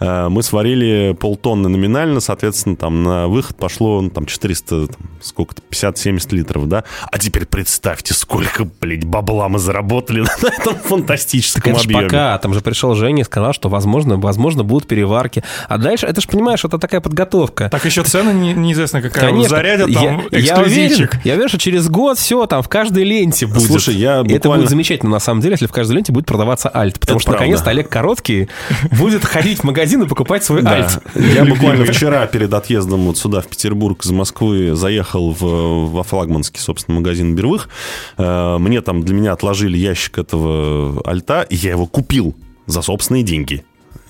[0.02, 5.62] Э, Мы сварили полтонны номинально, соответственно, там на выход пошло ну, там 400, там, сколько-то,
[5.72, 6.84] 50-70 литров, да.
[7.12, 12.04] А теперь представьте, сколько, блядь, бабла мы заработали на этом фантастическом Это ж объеме.
[12.04, 15.44] пока, там же пришел Женя и сказал, что возможно, возможно будут переварки.
[15.70, 17.70] А дальше, это же, понимаешь, это такая подготовка.
[17.70, 19.30] Так еще цена не- неизвестно какая.
[19.30, 19.50] Конечно.
[19.56, 23.46] Зарядят там я, я уверен, я уверен, что через год все там в каждой ленте
[23.46, 23.68] будет.
[23.68, 26.26] Слушай, я И это буквально- будет замечательно, на самом деле, если в каждой ленте будет
[26.26, 27.00] продаваться альт.
[27.00, 28.50] Потому Это что, наконец-то, Олег Короткий
[28.98, 30.72] будет ходить в магазин и покупать свой Да.
[30.72, 31.00] альт.
[31.16, 36.60] Я буквально вчера перед отъездом вот сюда, в Петербург, из Москвы, заехал в, во флагманский,
[36.60, 37.70] собственно, магазин Бервых.
[38.18, 42.36] Э, Мне там, для меня отложили ящик этого альта, и я его купил
[42.68, 43.64] за собственные деньги.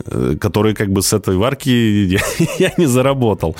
[0.05, 2.19] Э, которые как бы с этой варки я,
[2.57, 3.55] я не заработал.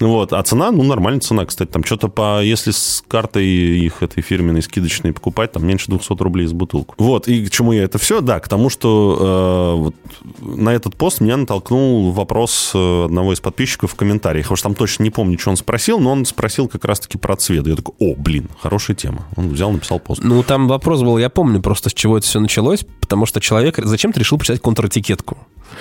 [0.00, 0.32] Вот.
[0.32, 1.70] А цена, ну, нормальная цена, кстати.
[1.70, 2.42] Там что-то по...
[2.42, 6.94] Если с картой их этой фирменной скидочной покупать, там меньше 200 рублей за бутылку.
[6.98, 7.28] Вот.
[7.28, 8.20] И к чему я это все?
[8.20, 9.94] Да, к тому, что э, вот,
[10.40, 14.50] на этот пост меня натолкнул вопрос э, одного из подписчиков в комментариях.
[14.50, 17.36] Я уж там точно не помню, что он спросил, но он спросил как раз-таки про
[17.36, 17.66] цвет.
[17.66, 19.26] Я такой, о, блин, хорошая тема.
[19.36, 20.22] Он взял, написал пост.
[20.22, 23.78] Ну, там вопрос был, я помню просто, с чего это все началось, потому что человек
[23.78, 25.38] зачем-то решил почитать контратикетку.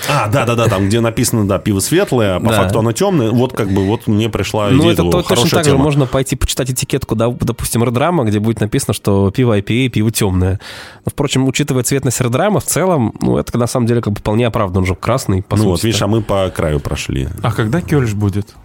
[0.09, 2.53] А, да-да-да, там, где написано, да, пиво светлое, а по Да.
[2.63, 3.31] факту оно темное.
[3.31, 6.05] Вот как бы, вот мне пришла Ну, идея, это о, то- точно так же можно
[6.05, 10.59] пойти почитать этикетку, да, допустим, Редрама, где будет написано, что пиво IPA, пиво темное.
[11.05, 14.47] Но, впрочем, учитывая цветность Редрама, в целом, ну, это на самом деле как бы вполне
[14.47, 15.69] оправдан, он же красный, по Ну сути.
[15.71, 17.27] вот, видишь, а мы по краю прошли.
[17.41, 18.55] А когда Кёльш будет?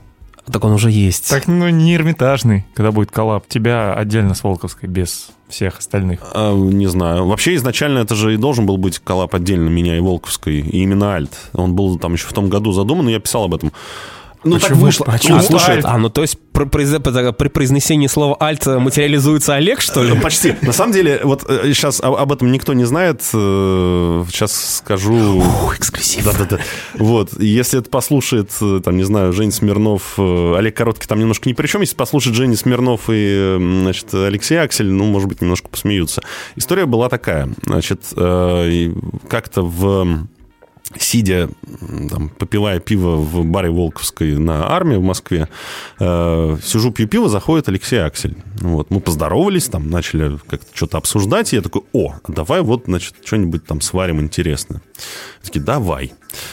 [0.50, 1.28] Так он уже есть.
[1.28, 3.46] Так, ну, не Эрмитажный, когда будет коллаб.
[3.48, 6.20] Тебя отдельно с Волковской, без всех остальных.
[6.34, 7.26] А, не знаю.
[7.26, 11.14] Вообще, изначально это же и должен был быть коллаб отдельно меня и Волковской, и именно
[11.14, 11.32] Альт.
[11.52, 13.72] Он был там еще в том году задуман, и я писал об этом.
[14.46, 14.84] Ну, так Почему?
[14.84, 15.04] вышло.
[15.04, 15.36] Почему?
[15.36, 20.02] Ну, слушай, А, ну то есть при, при- при произнесении слова «альт» материализуется Олег, что
[20.02, 20.12] ли?
[20.16, 20.54] Э, Почти.
[20.62, 23.22] На самом деле, вот сейчас об этом никто не знает.
[23.22, 25.42] Сейчас скажу...
[25.76, 26.24] эксклюзив.
[26.24, 26.58] Да-да-да.
[26.94, 27.38] Вот.
[27.38, 31.52] Если это послушает, э, там, не знаю, Жень Смирнов, э, Олег Короткий там немножко ни
[31.52, 31.80] при чем.
[31.80, 36.22] Если послушать Женя Смирнов и, э, значит, Алексей Аксель, ну, может быть, немножко посмеются.
[36.56, 37.48] История была такая.
[37.64, 38.92] Значит, э,
[39.28, 40.26] как-то в
[40.98, 41.48] сидя,
[42.10, 45.48] там, попивая пиво в баре Волковской на армии в Москве,
[45.98, 48.36] э, сижу, пью пиво, заходит Алексей Аксель.
[48.60, 53.14] Вот, мы поздоровались, там, начали как-то что-то обсуждать, и я такой, о, давай вот, значит,
[53.24, 54.82] что-нибудь там сварим интересное.
[55.42, 56.12] Такие, давай.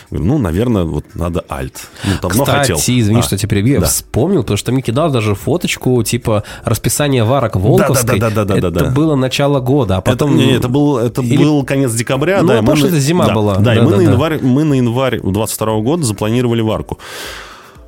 [0.09, 1.89] Говорю, ну, наверное, вот надо альт.
[2.03, 2.77] Ну, давно Кстати, хотел.
[2.77, 3.87] извини, А, что тебя перебью, я да.
[3.87, 8.19] вспомнил, потому что ты мне кидал даже фоточку, типа, расписание варок Волковской.
[8.19, 8.85] Да-да-да-да-да-да-да.
[8.87, 10.35] Это было начало года, а потом...
[10.35, 12.41] Это, не, это был, это Или- был конец декабря.
[12.41, 13.55] Ну, да, мы потому что на- это зима да, была.
[13.57, 14.03] Да, и мы, Да-да-да.
[14.03, 16.97] на январь, мы на январь 22 года запланировали варку.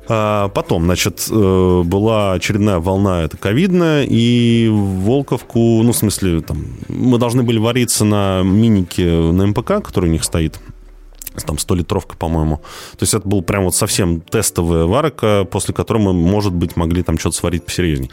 [0.08, 6.64] А, Потом, значит, э, была очередная волна, это ковидная, и Волковку, ну, в смысле, там,
[6.88, 10.60] мы должны были вариться на минике на МПК, который у них стоит,
[11.44, 12.56] там 100-литровка, по-моему.
[12.92, 17.02] То есть это был прям вот совсем тестовая варка, после которой мы, может быть, могли
[17.02, 18.10] там что-то сварить посерьезней.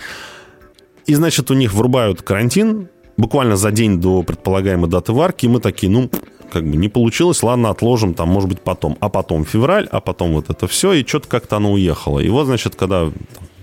[1.05, 5.59] И, значит, у них врубают карантин буквально за день до предполагаемой даты варки, и мы
[5.59, 6.09] такие, ну,
[6.51, 8.97] как бы не получилось, ладно, отложим, там, может быть, потом.
[8.99, 12.19] А потом февраль, а потом вот это все, и что-то как-то оно уехало.
[12.19, 13.11] И вот, значит, когда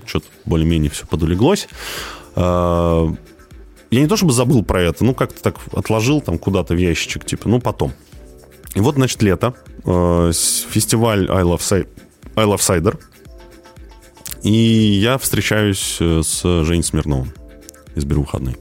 [0.05, 1.68] что-то более-менее все подулеглось,
[2.35, 3.09] э,
[3.90, 7.25] я не то чтобы забыл про это, ну, как-то так отложил там куда-то в ящичек,
[7.25, 7.92] типа, ну, потом.
[8.74, 9.54] И вот, значит, лето,
[9.85, 11.88] э, фестиваль I Love, Ci-
[12.37, 12.98] I Love Cider,
[14.42, 17.33] и я встречаюсь э, с Женей Смирновым
[17.94, 18.56] из «Беру выходные».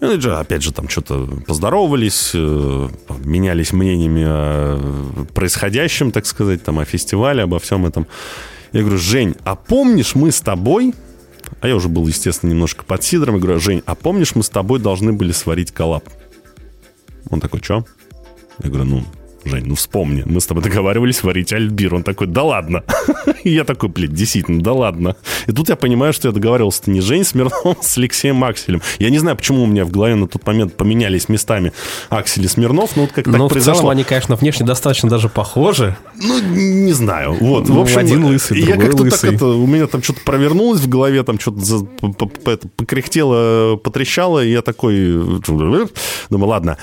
[0.00, 2.88] И, ну, же, опять же, там что-то поздоровались, э,
[3.24, 8.06] менялись мнениями о происходящем, так сказать, там, о фестивале, обо всем этом.
[8.72, 10.94] Я говорю, Жень, а помнишь, мы с тобой...
[11.60, 13.36] А я уже был, естественно, немножко под сидром.
[13.36, 16.04] Я говорю, Жень, а помнишь, мы с тобой должны были сварить коллаб?
[17.30, 17.84] Он такой, что?
[18.62, 19.04] Я говорю, ну,
[19.46, 21.94] Жень, ну вспомни, мы с тобой договаривались варить альбир.
[21.94, 22.82] Он такой, да ладно.
[23.44, 25.16] И я такой, блин, действительно, да ладно.
[25.46, 28.80] И тут я понимаю, что я договаривался не с Женей Смирновым, с Алексеем Акселем.
[28.98, 31.74] Я не знаю, почему у меня в голове на тот момент поменялись местами
[32.08, 33.80] Аксель и Смирнов, но вот как Но так произошло.
[33.80, 35.94] целом они, конечно, внешне достаточно даже похожи.
[36.22, 37.34] Ну, не знаю.
[37.38, 39.34] Вот, Ну, в общем, один лысый, я как-то так лысый.
[39.34, 43.76] это, у меня там что-то провернулось в голове, там что-то за- п- п- это, покряхтело,
[43.76, 44.96] потрещало, и я такой,
[45.46, 45.90] думаю,
[46.30, 46.78] ладно.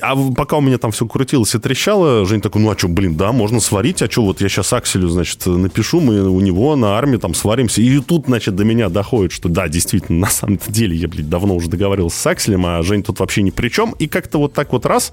[0.00, 3.16] А пока у меня там все крутилось и трещало, Жень такой, ну а что, блин,
[3.16, 6.98] да, можно сварить, а что, вот я сейчас Акселю, значит, напишу, мы у него на
[6.98, 7.80] армии там сваримся.
[7.80, 11.54] И тут, значит, до меня доходит, что да, действительно, на самом деле я, блин, давно
[11.54, 13.92] уже договаривался с Акселем, а Жень тут вообще ни при чем.
[13.98, 15.12] И как-то вот так вот раз,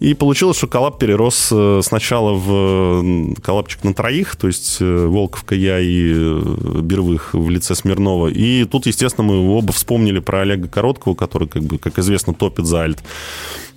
[0.00, 5.54] и получилось, что коллаб перерос э, сначала в коллабчик на троих, то есть э, Волковка,
[5.54, 8.28] я и э, Бервых в лице Смирнова.
[8.28, 12.66] И тут, естественно, мы оба вспомнили про Олега Короткого, который, как бы, как известно, топит
[12.66, 13.02] за альт.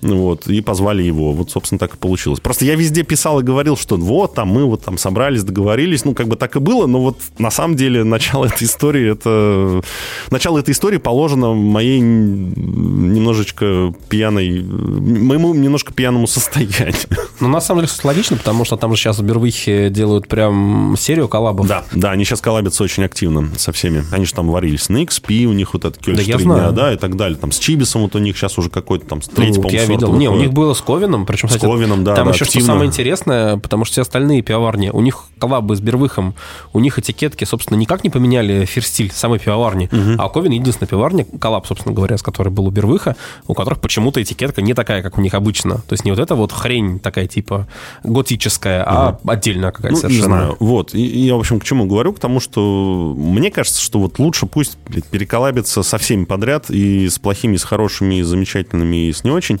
[0.00, 1.32] Вот, и позвали его.
[1.32, 2.40] Вот, собственно, так и получилось.
[2.40, 6.04] Просто я везде писал и говорил, что вот, там мы вот там собрались, договорились.
[6.04, 9.82] Ну, как бы так и было, но вот на самом деле начало этой истории, это...
[10.30, 14.62] Начало этой истории положено моей немножечко пьяной...
[14.62, 16.94] Моему немножко пьяному состоянию.
[17.40, 21.28] Ну, на самом деле, логично, потому что там же сейчас в Бервихе делают прям серию
[21.28, 21.66] коллабов.
[21.66, 24.04] Да, да, они сейчас коллабятся очень активно со всеми.
[24.12, 26.54] Они же там варились на XP, у них вот этот Кёльш Да я три дня,
[26.54, 26.72] знаю.
[26.72, 27.38] да, и так далее.
[27.38, 30.14] Там с Чибисом вот у них сейчас уже какой-то там третий, Ну, по-моему, я видел.
[30.14, 32.64] Не, у них было с Ковином, причем, С кстати, Ковином, да, там да, еще активно.
[32.64, 36.34] что самое интересное, потому что все остальные пивоварни, у них коллабы с Бервыхом,
[36.72, 41.66] у них этикетки, собственно, никак не поменяли фирстиль самой пивоварни, а Ковин единственная пивоварня, коллаб,
[41.66, 45.20] собственно говоря, с которой был у Бервыха, у которых почему-то этикетка не такая, как у
[45.20, 45.76] них обычно.
[45.78, 47.66] То есть не вот эта вот хрень такая типа
[48.04, 50.20] готическая, а отдельная какая-то Ну, совершенно.
[50.20, 50.56] не знаю.
[50.60, 50.94] Вот.
[50.94, 52.12] И, и я, в общем, к чему говорю?
[52.12, 57.08] К тому, что мне кажется, что вот лучше пусть блядь, переколабится со всеми подряд, и
[57.08, 59.60] с плохими, и с хорошими, и с замечательными, и с не очень.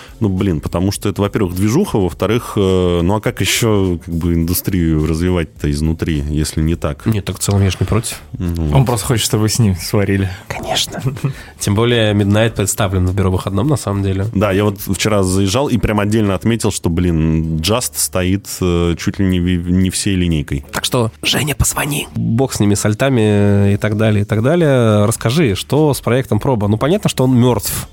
[0.21, 4.35] Ну, блин, потому что это, во-первых, движуха, во-вторых, э, ну, а как еще как бы
[4.35, 7.07] индустрию развивать-то изнутри, если не так?
[7.07, 8.21] Нет, так в целом я ж не против.
[8.37, 10.29] Ну, Он просто хочет, чтобы вы с ним сварили.
[10.47, 11.01] Конечно.
[11.59, 14.27] Тем более Midnight представлен в бюро выходном, на самом деле.
[14.35, 19.17] Да, я вот вчера заезжал и прям отдельно отметил, что, блин, Just стоит э, чуть
[19.17, 20.63] ли не, не всей линейкой.
[20.71, 22.07] Так что, Женя, позвони.
[22.15, 25.05] Бог с ними, с альтами и так далее, и так далее.
[25.05, 26.67] Расскажи, что с проектом проба?
[26.67, 27.87] Ну, понятно, что он мертв.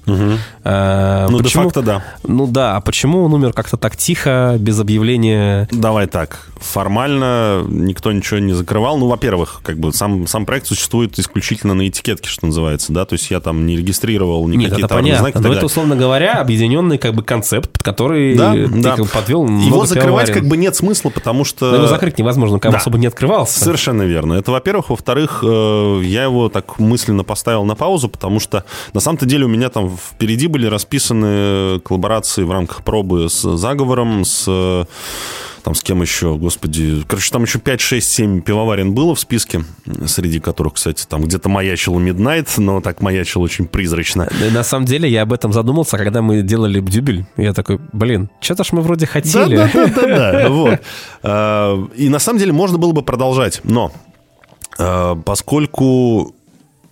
[0.64, 2.04] Э, Ну, почему- де-факто, да.
[2.26, 5.68] Ну да, а почему он умер как-то так тихо, без объявления?
[5.70, 6.48] Давай так.
[6.60, 8.98] Формально никто ничего не закрывал.
[8.98, 13.14] Ну, во-первых, как бы сам, сам проект существует исключительно на этикетке, что называется, да, то
[13.14, 15.30] есть я там не регистрировал Нет, никакие это товарные понятно.
[15.40, 18.90] знаки Но это, условно говоря, объединенный как бы концепт, под который Да, ты да.
[18.96, 21.70] как бы подвел Его закрывать как бы нет смысла, потому что...
[21.70, 22.78] Но его закрыть невозможно, как Да.
[22.78, 23.58] особо не открывался.
[23.60, 24.34] Совершенно верно.
[24.34, 24.90] Это, во-первых.
[24.90, 29.48] Во-вторых, э, я его так мысленно поставил на паузу, потому что на самом-то деле у
[29.48, 34.84] меня там впереди были расписаны коллаборации в рамках пробы с заговором, с э,
[35.62, 37.02] там с кем еще, господи.
[37.06, 39.64] Короче, там еще 5, 6, 7 пивоварен было в списке,
[40.06, 44.28] среди которых, кстати, там где-то маячил Midnight, но так маячил очень призрачно.
[44.52, 47.26] На самом деле я об этом задумался, когда мы делали дюбель.
[47.36, 49.56] Я такой, блин, что-то ж мы вроде хотели.
[49.56, 50.80] Да-да-да, вот.
[51.22, 53.92] Э, И на самом деле можно было бы продолжать, но
[54.78, 56.34] э, поскольку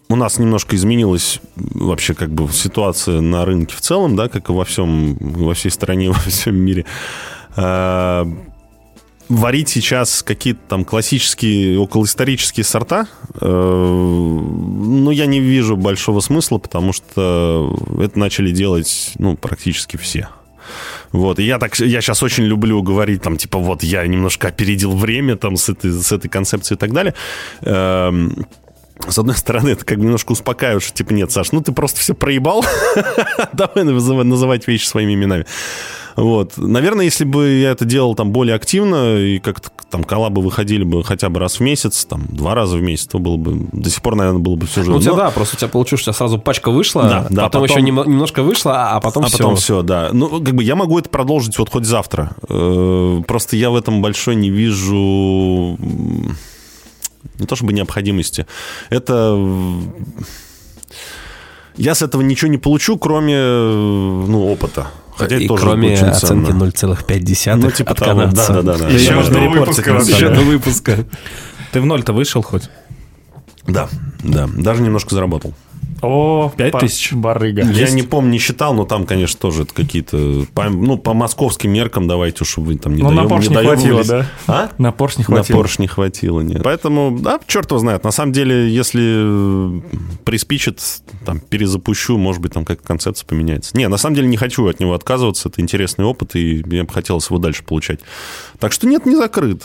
[0.08, 4.52] у нас немножко изменилась вообще как бы ситуация на рынке в целом, да, как и
[4.52, 6.84] во всем, во всей стране, во всем мире,
[7.56, 8.24] э,
[9.28, 13.08] варить сейчас какие-то там классические, околоисторические сорта,
[13.40, 20.28] э, ну, я не вижу большого смысла, потому что это начали делать, ну, практически все.
[21.12, 24.96] Вот, и я так, я сейчас очень люблю говорить, там, типа, вот я немножко опередил
[24.96, 27.14] время, там, с этой, с этой концепцией и так далее.
[27.62, 28.46] Эм,
[29.08, 32.00] с одной стороны, это как бы немножко успокаивает, что, типа, нет, Саш, ну ты просто
[32.00, 32.64] все проебал,
[33.52, 35.46] давай называть вещи своими именами.
[36.16, 36.54] Вот.
[36.56, 41.04] Наверное, если бы я это делал там более активно, и как-то там коллабы выходили бы
[41.04, 44.00] хотя бы раз в месяц, там, два раза в месяц, то было бы, до сих
[44.00, 44.90] пор, наверное, было бы все же...
[44.90, 47.02] Ну, у тебя, но- да, просто у тебя получилось, что у тебя сразу пачка вышла,
[47.02, 49.36] Да, да, потом, потом- еще нем- немножко вышла, а потом а все.
[49.36, 50.08] потом все, да.
[50.10, 52.30] Ну, как бы я могу это продолжить вот хоть завтра.
[52.48, 55.76] Э, Просто я в этом большой не вижу
[57.38, 58.46] не то чтобы необходимости.
[58.90, 59.92] Это м,
[61.76, 64.88] я с этого ничего не получу, кроме э, ну, опыта.
[65.16, 66.64] Хотя и это тоже кроме очень оценки ценно.
[66.64, 68.20] 0,5 Ну, типа от того.
[68.20, 68.52] канадца.
[68.52, 68.88] Да, да, да, да.
[68.88, 71.04] Еще Да, репортить, выпуска Еще до выпуска.
[71.72, 72.68] Ты в ноль-то вышел хоть?
[73.66, 73.88] Да,
[74.22, 74.48] да.
[74.56, 75.54] Даже немножко заработал.
[76.02, 77.12] О, Пять ба- тысяч?
[77.14, 77.62] Барыга.
[77.62, 80.44] Я не помню, не считал, но там, конечно, тоже это какие-то...
[80.54, 83.54] По, ну, по московским меркам давайте уж вы там не Ну, на доеб- Порш не
[83.54, 83.82] доебывались.
[83.82, 84.26] хватило, да?
[84.46, 84.70] А?
[84.76, 85.56] На Порш не На хватило.
[85.56, 86.62] Порш не хватило, нет.
[86.62, 88.04] Поэтому, да, черт его знает.
[88.04, 89.80] На самом деле, если э,
[90.24, 90.80] приспичит,
[91.24, 93.74] там, перезапущу, может быть, там как концепция поменяется.
[93.76, 95.48] Не, на самом деле не хочу от него отказываться.
[95.48, 98.00] Это интересный опыт, и мне бы хотелось его дальше получать.
[98.58, 99.62] Так что нет, не закрыт.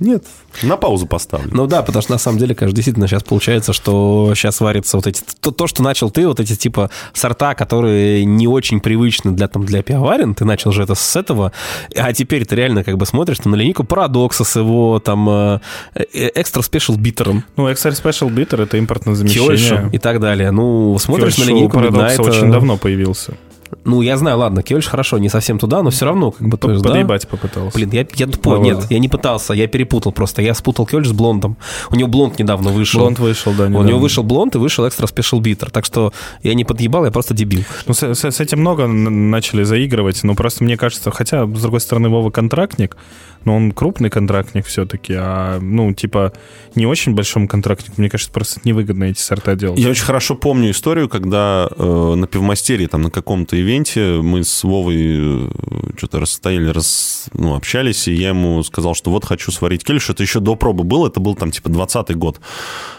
[0.00, 0.24] Нет,
[0.62, 1.50] на паузу поставлю.
[1.52, 5.06] Ну да, потому что на самом деле, конечно, действительно сейчас получается, что сейчас варится вот
[5.06, 5.22] эти...
[5.40, 9.64] То, то, что начал ты, вот эти типа сорта, которые не очень привычны для, там,
[9.64, 11.52] для пивоварен, ты начал же это с этого,
[11.96, 15.60] а теперь ты реально как бы смотришь там, на линейку Парадокса с его там э,
[16.12, 19.48] extra special bitter 'ом, Ну, Extra Special Bitter— это импортное замещение.
[19.48, 20.50] Кёльшем и так далее.
[20.50, 23.34] Ну, смотришь Кёльш на линейку Парадокса Midnight, очень э, давно появился.
[23.84, 26.56] Ну, я знаю, ладно, Кёльш хорошо, не совсем туда, но все равно как бы...
[26.56, 26.90] то есть, да.
[26.90, 27.76] Подъебать попытался.
[27.76, 30.40] Блин, я, я тупой, Ну, нет, я не пытался, я перепутал просто.
[30.42, 31.56] Я спутал Кёльш с Блондом.
[31.90, 33.00] У него Блонд недавно вышел.
[33.00, 33.86] Блонд вышел, да, У недавно.
[33.86, 35.70] него вышел Блонд и вышел Extra Special Bitter.
[35.70, 37.62] Так что я не подъебал, я просто дебил.
[37.86, 41.80] Ну, с, с- с этим много начали заигрывать, но просто мне кажется, хотя, с другой
[41.80, 42.96] стороны, Вова контрактник,
[43.44, 46.32] но он крупный контрактник все-таки, а, ну, типа,
[46.74, 49.78] не очень большому контрактнику, мне кажется, просто невыгодно эти сорта делать.
[49.78, 53.73] Я очень хорошо помню историю, когда э, на пивмастерии, там, на каком-то ивенте
[54.22, 55.48] мы с Вовой э,
[55.96, 60.10] что-то расстояли, рас, ну, общались, и я ему сказал, что вот хочу сварить кельш.
[60.10, 62.40] Это еще до пробы было, это был там, типа, 20-й год.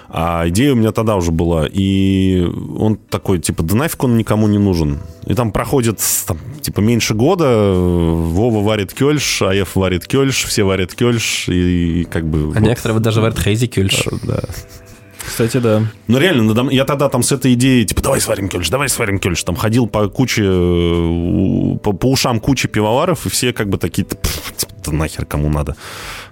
[0.09, 1.67] А идея у меня тогда уже была.
[1.71, 2.41] И
[2.77, 4.99] он такой, типа, да нафиг он никому не нужен.
[5.25, 10.93] И там проходит, там, типа, меньше года, Вова варит кельш, АФ варит кельш, все варят
[10.93, 12.51] кельш, и, и как бы...
[12.55, 14.03] А вот, некоторые даже варят Хейзи Кёльш.
[14.23, 14.41] да.
[15.27, 15.83] Кстати, да.
[16.07, 19.19] Ну, реально, надо- я тогда там с этой идеей, типа, давай сварим кельш, давай сварим
[19.19, 19.43] кельш.
[19.43, 24.05] Там ходил по куче, э, по, по ушам кучи пивоваров, и все как бы такие,
[24.05, 25.75] «Пф, типа, да нахер кому надо.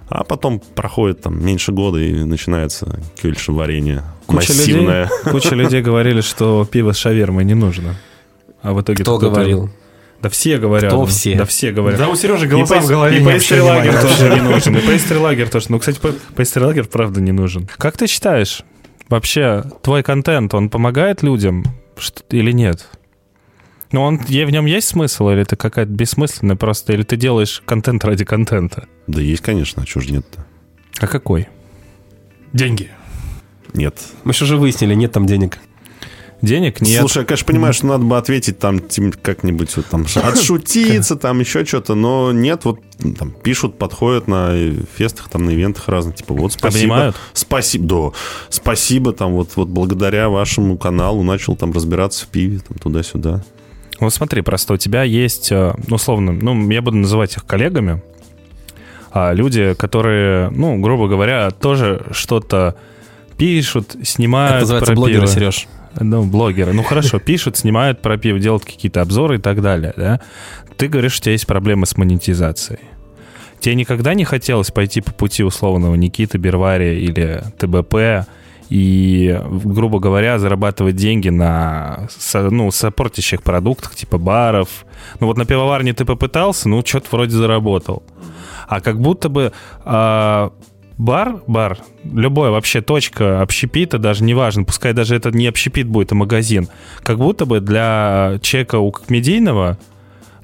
[0.08, 4.04] А потом проходит там меньше года, и начинается кельш варенье.
[4.26, 5.02] Куча массивное.
[5.04, 7.96] людей, куча людей говорили, что пиво с шавермой не нужно.
[8.62, 9.70] А в итоге Кто говорил?
[10.22, 10.90] Да все говорят.
[10.90, 11.34] Кто все?
[11.36, 11.98] Да все говорят.
[12.00, 14.16] Да у Сережи И голоса в голове и не пейстри обращай лагер внимания.
[14.16, 14.76] тоже не нужен.
[14.76, 15.66] И пейстри лагер тоже.
[15.68, 16.00] Ну, кстати,
[16.34, 17.68] пейстри лагер правда не нужен.
[17.76, 18.62] Как ты считаешь,
[19.08, 21.64] вообще твой контент, он помогает людям
[21.96, 22.88] что- или нет?
[23.92, 27.62] Ну, он, е- в нем есть смысл, или это какая-то бессмысленная просто, или ты делаешь
[27.64, 28.88] контент ради контента?
[29.06, 30.44] Да есть, конечно, а чего же нет-то?
[30.98, 31.48] А какой?
[32.52, 32.90] Деньги.
[33.72, 33.96] Нет.
[34.24, 35.58] Мы же уже выяснили, нет там денег.
[36.44, 37.00] Денег нет.
[37.00, 38.78] Слушай, я, конечно, понимаю, что надо бы ответить там
[39.22, 42.80] как-нибудь вот, там отшутиться, там еще что-то, но нет, вот
[43.18, 44.54] там пишут, подходят на
[44.96, 46.82] фестах, там на ивентах разных, типа вот спасибо.
[46.82, 47.16] Обнимают?
[47.32, 48.18] Спасибо, да.
[48.50, 53.42] Спасибо, там вот, вот благодаря вашему каналу начал там разбираться в пиве, там туда-сюда.
[54.00, 58.02] Вот смотри, просто у тебя есть, э, ну, условно, ну, я буду называть их коллегами,
[59.12, 62.76] а люди, которые, ну, грубо говоря, тоже что-то
[63.38, 65.32] пишут, снимают Это называется про блогеры, пиво.
[65.32, 65.68] Сереж.
[66.00, 66.72] Ну, блогеры.
[66.72, 70.20] Ну, хорошо, пишут, снимают про пиво, делают какие-то обзоры и так далее, да?
[70.76, 72.80] Ты говоришь, у тебя есть проблемы с монетизацией.
[73.60, 78.28] Тебе никогда не хотелось пойти по пути условного Никиты Бервари или ТБП
[78.68, 84.84] и, грубо говоря, зарабатывать деньги на ну, сопортящих продуктах, типа баров.
[85.20, 88.02] Ну вот на пивоварне ты попытался, ну что-то вроде заработал.
[88.66, 89.52] А как будто бы
[89.84, 90.52] а,
[90.98, 96.14] бар, бар, любой вообще точка общепита, даже неважно, пускай даже это не общепит будет, а
[96.14, 96.68] магазин,
[97.02, 99.78] как будто бы для человека у медийного,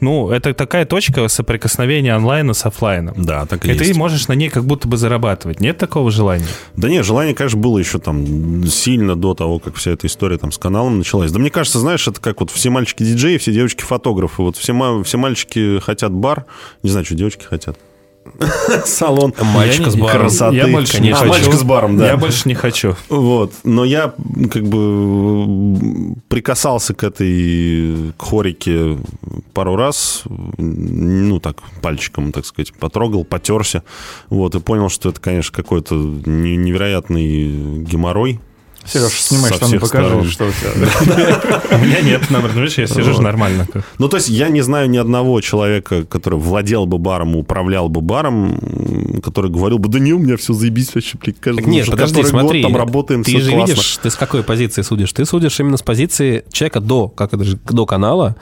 [0.00, 3.22] ну, это такая точка соприкосновения онлайна с оффлайном.
[3.22, 3.98] Да, так и И ты есть.
[3.98, 5.60] можешь на ней как будто бы зарабатывать.
[5.60, 6.46] Нет такого желания?
[6.74, 10.52] Да нет, желание, конечно, было еще там сильно до того, как вся эта история там
[10.52, 11.30] с каналом началась.
[11.32, 14.40] Да мне кажется, знаешь, это как вот все мальчики диджеи, все девочки фотографы.
[14.42, 16.46] Вот все, все мальчики хотят бар.
[16.82, 17.78] Не знаю, что девочки хотят.
[18.84, 19.32] Салон.
[19.40, 20.20] Мальчика Я с баром.
[20.20, 21.02] красоты, я больше конечно.
[21.02, 21.28] не А, хочу.
[21.30, 22.06] мальчик с баром, да.
[22.06, 22.94] Я больше не хочу.
[23.08, 23.52] Вот.
[23.64, 24.12] Но я
[24.52, 28.98] как бы прикасался к этой к хорике
[29.52, 30.22] пару раз,
[30.58, 33.82] ну так, пальчиком, так сказать, потрогал, потерся.
[34.28, 38.40] Вот, и понял, что это, конечно, какой-то не- невероятный геморрой.
[38.84, 40.28] Сереж, снимай всех покажи, сторон.
[40.28, 41.76] что у тебя.
[41.76, 43.66] У меня нет, наоборот, видишь, я сижу же нормально.
[43.98, 48.00] Ну, то есть я не знаю ни одного человека, который владел бы баром, управлял бы
[48.00, 52.22] баром, который говорил бы, да не, у меня все заебись вообще, блин, каждый нет, подожди,
[52.24, 52.62] смотри.
[52.62, 55.12] там работаем, ты же видишь, ты с какой позиции судишь?
[55.12, 58.36] Ты судишь именно с позиции человека до, как это же, до канала,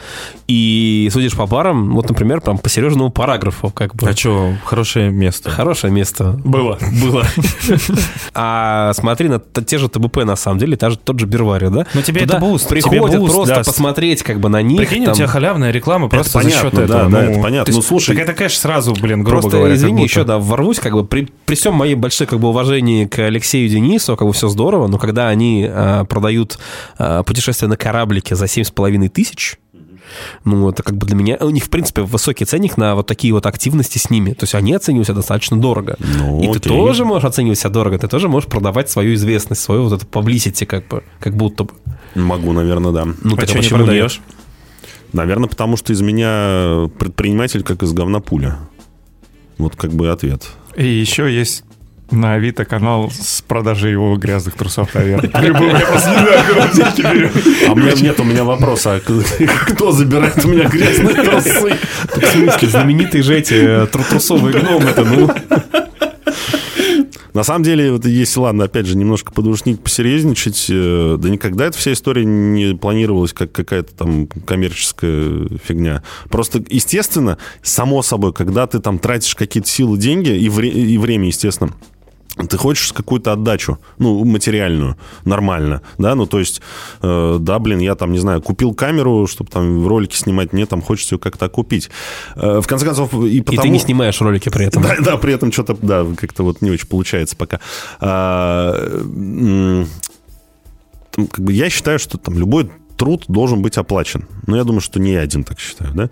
[0.46, 4.08] и судишь по барам, вот, например, там, по Сережиному параграфу, как бы.
[4.08, 5.50] А что, хорошее место.
[5.50, 6.40] Хорошее место.
[6.44, 7.26] Было, было.
[8.34, 11.86] А смотри на те же ТБП, на самом деле, та же, тот же Бервари, да?
[11.94, 13.70] Ну, тебе Туда это буст, тебе Приходят буст просто даст.
[13.70, 14.78] посмотреть как бы на них.
[14.78, 15.12] Прикинь, там.
[15.12, 17.10] у тебя халявная реклама просто за счет понятно, да, этого.
[17.10, 17.74] да, это понятно.
[17.74, 19.74] Ну, слушай- Так это, конечно, сразу, блин, грубо Просто, говоря.
[19.74, 23.18] извини, еще, да, ворвусь, как бы, при, при всем моей большой, как бы, уважении к
[23.18, 26.58] Алексею Денису, как бы, все здорово, но когда они а, продают
[26.98, 29.56] а, путешествие на кораблике за 7,5 тысяч,
[30.44, 31.36] ну, это как бы для меня...
[31.40, 34.32] У них, в принципе, высокий ценник на вот такие вот активности с ними.
[34.32, 35.96] То есть они оценивают себя достаточно дорого.
[35.98, 36.72] Ну, и ты окей.
[36.72, 40.66] тоже можешь оценивать себя дорого, ты тоже можешь продавать свою известность, свою вот эту publicity,
[40.66, 41.70] как бы, как будто бы.
[42.14, 43.04] Могу, наверное, да.
[43.04, 44.20] Ну, А так а чё не почему продаешь?
[44.26, 44.36] нет?
[45.12, 48.58] Наверное, потому что из меня предприниматель как из говна пуля.
[49.56, 50.48] Вот как бы ответ.
[50.76, 51.64] И еще есть
[52.10, 55.30] на Авито канал с продажей его грязных трусов, наверное.
[57.68, 61.76] А у меня нет у меня вопроса, а кто забирает у меня грязные трусы?
[62.14, 65.30] Так, в смысле, знаменитые же эти э, тру- трусовые гномы-то, ну...
[67.34, 71.78] На самом деле, вот если, ладно, опять же, немножко подушнить, посерьезничать, э, да никогда эта
[71.78, 76.02] вся история не планировалась как какая-то там коммерческая фигня.
[76.30, 81.28] Просто, естественно, само собой, когда ты там тратишь какие-то силы, деньги и, вре- и время,
[81.28, 81.70] естественно,
[82.46, 86.60] ты хочешь какую-то отдачу, ну, материальную, нормально, да, ну, то есть,
[87.02, 90.82] э, да, блин, я там, не знаю, купил камеру, чтобы там ролики снимать, мне там
[90.82, 91.90] хочется ее как-то купить.
[92.36, 93.62] Э, в конце концов, и И потому...
[93.62, 94.82] ты не снимаешь ролики при этом.
[94.88, 97.60] Да, да, при этом что-то, да, как-то вот не очень получается пока.
[98.00, 98.74] А,
[101.10, 104.26] там, как бы я считаю, что там любой труд должен быть оплачен.
[104.46, 106.10] Но я думаю, что не я один так считаю, да?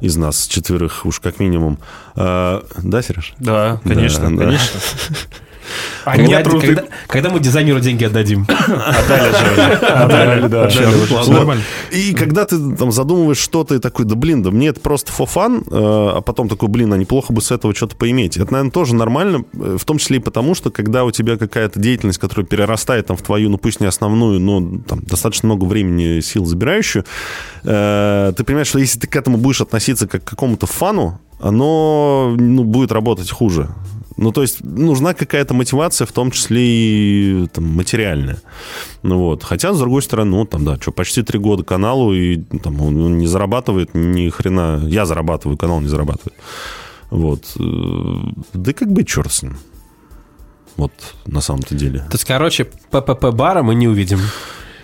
[0.00, 1.78] Из нас, четверых, уж как минимум.
[2.14, 3.34] А, да, Сереж?
[3.38, 4.58] Да, конечно, Да, да.
[6.04, 8.46] Они Когда, трут и- когда, когда мы дизайнеру деньги отдадим?
[8.48, 9.86] Отдали же.
[9.86, 10.68] Отдали, да.
[11.90, 15.64] И когда ты там задумываешь что-то и такой, да блин, да мне это просто фофан,
[15.70, 18.36] а потом такой, блин, а неплохо бы с этого что-то поиметь.
[18.36, 21.78] Это, наверное, тоже нормально, э, в том числе и потому, что когда у тебя какая-то
[21.80, 26.20] деятельность, которая перерастает там в твою, ну пусть не основную, но там достаточно много времени,
[26.20, 27.04] сил забирающую,
[27.64, 32.34] э, ты понимаешь, что если ты к этому будешь относиться как к какому-то фану, оно
[32.38, 33.68] ну, будет работать хуже.
[34.16, 38.38] Ну, то есть нужна какая-то мотивация, в том числе и там, материальная.
[39.02, 39.42] Ну вот.
[39.44, 42.96] Хотя, с другой стороны, ну, там, да, что, почти три года каналу, и там он
[43.02, 44.82] он не зарабатывает ни хрена.
[44.86, 46.34] Я зарабатываю, канал не зарабатывает.
[47.10, 47.44] Вот.
[47.58, 48.16] Э,
[48.54, 49.56] Да как бы черт с ним.
[50.76, 50.92] Вот,
[51.26, 52.00] на самом-то деле.
[52.00, 54.20] То есть, короче, ППП-бара мы не увидим.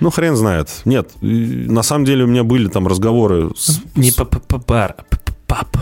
[0.00, 0.68] Ну, хрен знает.
[0.84, 3.80] Нет, на самом деле у меня были там разговоры с...
[3.94, 5.76] Не ППП-бар, а ПП-пап.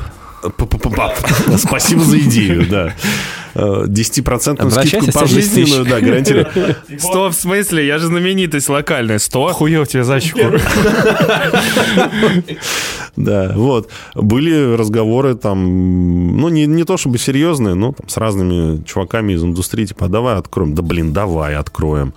[1.58, 2.94] Спасибо за идею, да.
[3.54, 5.14] Э, 10% Обращайся, скидку 70 тысяч.
[5.14, 6.46] пожизненную, да, гарантирую.
[6.98, 7.86] Сто в смысле?
[7.86, 9.18] Я же знаменитость локальная.
[9.18, 9.48] Сто?
[9.52, 10.40] Хуел тебе за щеку.
[13.16, 13.90] Да, вот.
[14.14, 19.42] Были разговоры там, ну, не, не то чтобы серьезные, но там, с разными чуваками из
[19.42, 20.74] индустрии, типа, «А давай откроем.
[20.74, 22.14] Да, блин, давай откроем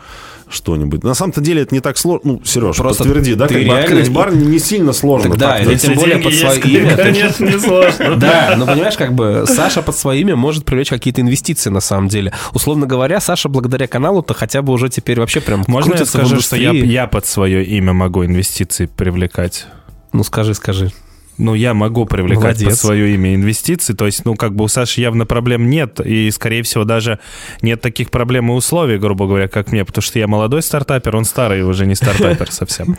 [0.49, 1.03] что-нибудь.
[1.03, 2.33] На самом-то деле это не так сложно.
[2.33, 5.31] Ну, Сереж, Просто подтверди, да, как бы реально- открыть бар не сильно сложно.
[5.31, 5.71] Тогда, так-то.
[5.71, 6.95] или тем более под свое имя.
[6.95, 8.15] Конечно, не сложно.
[8.17, 12.07] Да, но понимаешь, как бы Саша под свое имя может привлечь какие-то инвестиции на самом
[12.07, 12.33] деле.
[12.53, 16.55] Условно говоря, Саша благодаря каналу-то хотя бы уже теперь вообще прям Можно я скажу, что
[16.55, 19.67] я, я под свое имя могу инвестиции привлекать?
[20.11, 20.91] Ну скажи, скажи.
[21.37, 22.69] Ну, я могу привлекать Молодец.
[22.69, 23.93] под свое имя инвестиции.
[23.93, 25.99] То есть, ну, как бы у Саши явно проблем нет.
[25.99, 27.19] И, скорее всего, даже
[27.61, 29.83] нет таких проблем и условий, грубо говоря, как мне.
[29.83, 32.97] Потому что я молодой стартапер, он старый уже не стартапер совсем.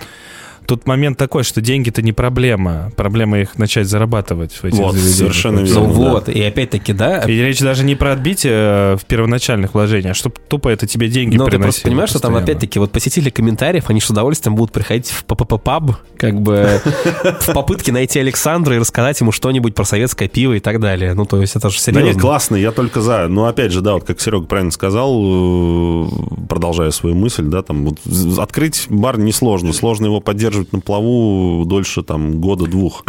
[0.67, 2.91] Тут момент такой, что деньги-то не проблема.
[2.97, 5.17] Проблема их начать зарабатывать в этих Вот, заведениях.
[5.19, 5.75] совершенно верно.
[5.81, 6.11] Ну да.
[6.11, 10.15] вот, и опять-таки, да, И речь даже не про отбитие э, в первоначальных вложениях, а
[10.15, 12.53] чтобы тупо это тебе деньги Но ты приносило просто понимаешь, что там постоянно.
[12.53, 16.81] опять-таки вот посетители комментариев, они с удовольствием будут приходить в ППП-паб, как бы
[17.41, 21.15] в попытке найти Александра и рассказать ему что-нибудь про советское пиво и так далее.
[21.15, 22.07] Ну, то есть это же Да серьезно.
[22.09, 23.29] нет, классно, я только за.
[23.29, 26.07] Но опять же, да, вот как Серега правильно сказал, э,
[26.49, 27.99] продолжая свою мысль, да, там вот
[28.39, 29.73] открыть бар несложно.
[29.73, 33.05] Сложно его поддерживать на плаву дольше там года-двух.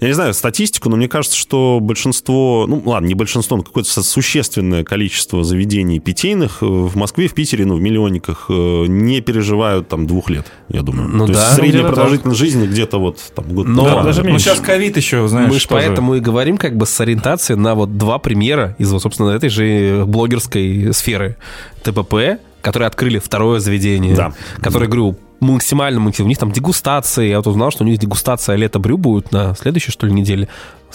[0.00, 4.02] Я не знаю статистику, но мне кажется, что большинство, ну ладно, не большинство, но какое-то
[4.02, 9.88] существенное количество заведений питейных э, в Москве, в Питере, ну в миллионниках э, не переживают
[9.88, 11.08] там двух лет, я думаю.
[11.08, 11.44] Ну То да.
[11.44, 14.22] есть средняя Ну, продолжительность жизни где-то вот там год Но два, даже.
[14.22, 17.74] Ну, сейчас ковид еще, знаешь, Мы же поэтому и говорим как бы с ориентацией на
[17.74, 21.36] вот два примера из, вот, собственно, этой же блогерской сферы.
[21.82, 24.32] ТПП, которые открыли второе заведение, Да.
[24.62, 28.56] которые, говорю, максимально, максимально, у них там дегустации, я вот узнал, что у них дегустация
[28.56, 30.48] лето брю будет на следующей, что ли, неделе.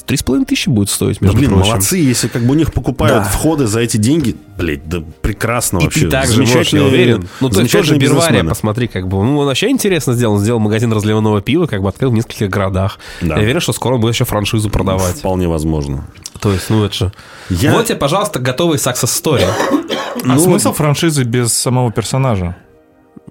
[0.06, 1.68] Три с половиной тысячи будет стоить, Да, между блин, прочим.
[1.70, 3.30] молодцы, если как бы у них покупают Да.
[3.30, 6.02] входы за эти деньги, блядь, да прекрасно И вообще.
[6.02, 7.28] ты так же можешь, я уверен.
[7.40, 10.38] Ну, то есть тоже замечательные Бирвария, посмотри, как бы, ну, он вообще интересно сделал.
[10.38, 13.00] Сделал магазин разливного пива, как бы открыл в нескольких городах.
[13.22, 13.36] Да.
[13.38, 15.16] Я уверен, что скоро он будет еще франшизу продавать.
[15.16, 16.06] Вполне возможно.
[16.40, 17.12] То есть, ну, это же...
[17.50, 19.08] Я- Вот тебе, пожалуйста, готовый success
[20.28, 22.56] А смысл франшизы без самого персонажа?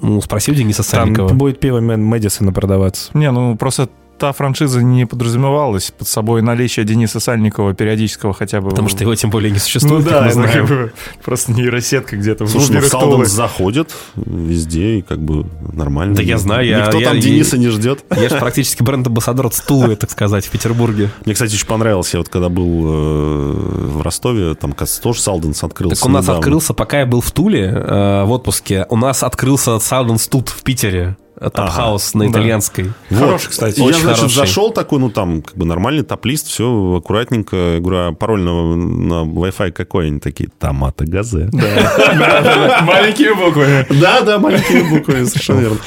[0.01, 1.33] Ну, спроси у Дениса Там Сальникова.
[1.35, 3.11] будет пиво Мэн- Мэдисона продаваться.
[3.15, 3.89] Не, ну просто
[4.19, 8.71] та франшиза не подразумевалась под собой наличие Дениса Сальникова периодического хотя бы.
[8.71, 10.53] Потому что его тем более не Ну существует, да, как мы это знаем.
[10.53, 10.93] как бы
[11.25, 12.45] просто нейросетка где-то.
[12.45, 16.15] в Слушай, ну Салденс заходит везде, и как бы нормально.
[16.15, 18.05] Да я знаю, я- Никто я- там я- Дениса не ждет.
[18.17, 21.11] Я же практически бренд-амбассадор Стулы, так сказать, в Петербурге.
[21.25, 23.53] Мне, кстати, очень понравилось, я вот когда был э,
[23.89, 25.97] в Ростове, там, тоже Салденс открылся.
[26.03, 26.39] Так у нас недавно.
[26.39, 30.63] открылся, пока я был в Туле э, в отпуске, у нас открылся Сауденс тут в
[30.63, 31.17] Питере.
[31.41, 32.31] Топхаус на Да.
[32.31, 32.93] итальянской.
[33.11, 33.19] Вот.
[33.19, 33.79] Хороший, кстати.
[33.81, 34.35] Я, Очень значит, хороший.
[34.37, 37.57] зашел такой, ну, там, как бы нормальный топ-лист, все аккуратненько.
[37.75, 40.07] Я говорю, а пароль на, на Wi-Fi какой?
[40.09, 41.51] Они такие, томаты газе.
[42.83, 43.87] Маленькие буквы.
[44.01, 45.79] Да, да, маленькими буквами, совершенно верно.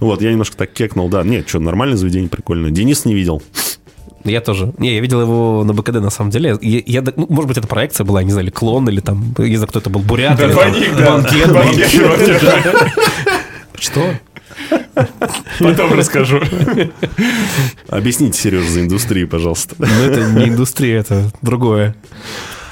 [0.00, 1.22] Вот, я немножко так кекнул, да.
[1.22, 2.70] Нет, что, нормальное заведение, прикольное.
[2.70, 3.42] Денис не видел.
[4.24, 4.72] Я тоже.
[4.78, 6.58] Не, я видел его на БКД, на самом деле.
[6.60, 9.34] Я, я- ну, может быть, это проекция была, я не знаю, или клон, или там,
[9.38, 10.52] я не знаю, кто это был, Бурят, или
[10.98, 11.12] да.
[11.52, 11.90] Банкет.
[13.78, 14.14] Что?
[15.60, 16.40] Потом расскажу.
[17.88, 19.74] Объясните, Сереж, за индустрию, пожалуйста.
[19.78, 21.94] Ну, это не индустрия, это другое.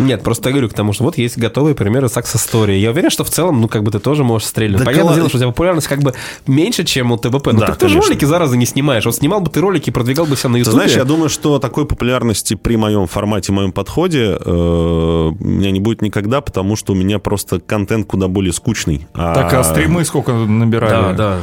[0.01, 2.79] Нет, просто я говорю к тому, что вот есть готовые примеры success story.
[2.79, 4.81] Я уверен, что в целом, ну, как бы ты тоже можешь стрельнуть.
[4.81, 6.15] Да Понятное кла- дело, что у тебя популярность как бы
[6.49, 7.53] меньше, чем у ТВП.
[7.53, 9.05] Но Да, ты тоже ролики зараза не снимаешь.
[9.05, 10.75] Вот снимал бы ты ролики и продвигал бы себя на Ты Ютубе.
[10.75, 15.79] знаешь, я думаю, что такой популярности при моем формате, моем подходе э, у меня не
[15.79, 19.07] будет никогда, потому что у меня просто контент куда более скучный.
[19.15, 20.91] Так, а стримы сколько набирали?
[20.91, 21.41] Да, да.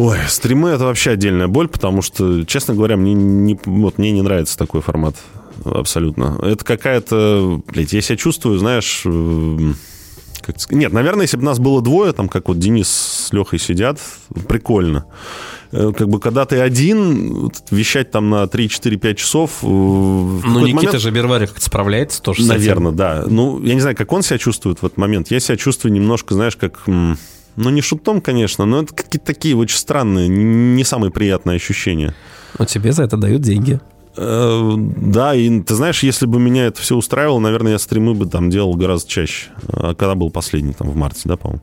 [0.00, 4.22] Ой, стримы это вообще отдельная боль, потому что, честно говоря, мне не, вот, мне не
[4.22, 5.14] нравится такой формат.
[5.64, 6.38] Абсолютно.
[6.42, 7.60] Это какая-то...
[7.66, 9.02] Блядь, я себя чувствую, знаешь...
[9.04, 9.72] э,
[10.40, 10.56] как?
[10.70, 14.00] Нет, наверное, если бы нас было двое, там, как вот Денис с Лехой сидят,
[14.48, 15.04] прикольно.
[15.70, 19.50] Э, Как бы, когда ты один, вещать там на 3, 4, 5 часов...
[19.62, 22.46] э, Ну, Никита момент- же Бервари как-то справляется тоже.
[22.46, 23.24] Наверное, да.
[23.26, 25.30] Ну, я не знаю, как он себя чувствует в этот момент.
[25.30, 26.84] Я себя чувствую немножко, знаешь, как...
[27.60, 32.14] Ну, не шутом, конечно, но это какие-то такие очень странные, не самые приятные ощущения.
[32.58, 33.78] Но тебе за это дают деньги.
[34.16, 38.26] Э, Да, и ты знаешь, если бы меня это все устраивало, наверное, я стримы бы
[38.26, 39.50] там делал гораздо чаще.
[39.68, 41.62] А когда был последний, там, в марте, да, по-моему.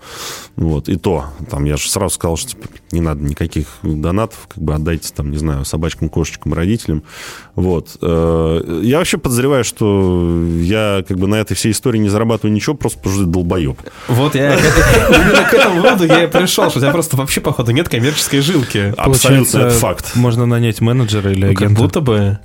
[0.55, 4.63] Вот, и то, там, я же сразу сказал, что, типа, не надо никаких донатов, как
[4.63, 7.03] бы отдайте, там, не знаю, собачкам, кошечкам, родителям.
[7.57, 7.97] Вот.
[8.01, 12.75] Э, Я вообще подозреваю, что я, как бы, на этой всей истории не зарабатываю ничего,
[12.75, 13.77] просто потому что долбоеб.
[14.07, 17.71] Вот я именно к этому выводу я и пришел, что у тебя просто вообще, походу,
[17.71, 18.93] нет коммерческой жилки.
[18.95, 20.11] Абсолютно, это факт.
[20.15, 21.81] Можно нанять менеджера или Ну, Как агента.
[21.81, 22.39] будто бы...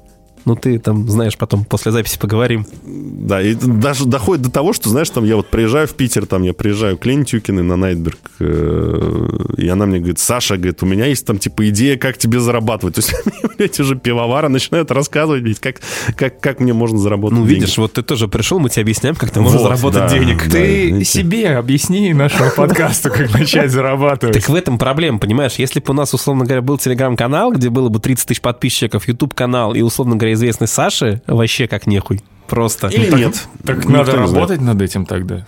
[0.44, 2.66] Ну, ты там, знаешь, потом после записи поговорим.
[2.84, 6.42] Да, и даже доходит до того, что, знаешь, там я вот приезжаю в Питер, там
[6.42, 10.86] я приезжаю к Лене Тюкиной на Найтберг, э, и она мне говорит, Саша, говорит, у
[10.86, 12.96] меня есть там типа идея, как тебе зарабатывать.
[12.96, 13.14] То есть
[13.58, 15.76] блядь, уже пивовары начинают рассказывать, блядь, как,
[16.16, 17.60] как, как мне можно заработать Ну, деньги.
[17.60, 20.08] видишь, вот ты тоже пришел, мы тебе объясняем, как ты можешь Вот, заработать да.
[20.08, 20.44] денег.
[20.46, 21.04] Да, Ты видите.
[21.04, 24.36] себе объясни нашему подкасту, как начать зарабатывать.
[24.36, 25.54] Так в этом проблема, понимаешь?
[25.56, 29.74] Если бы у нас, условно говоря, был телеграм-канал, где было бы 30 тысяч подписчиков, YouTube-канал
[29.74, 32.20] и, условно говоря, известный Саши, вообще как нехуй.
[32.48, 32.88] Просто.
[32.88, 33.48] Или Так- нет.
[33.64, 34.32] Так надо не знает.
[34.34, 35.46] работать над этим тогда.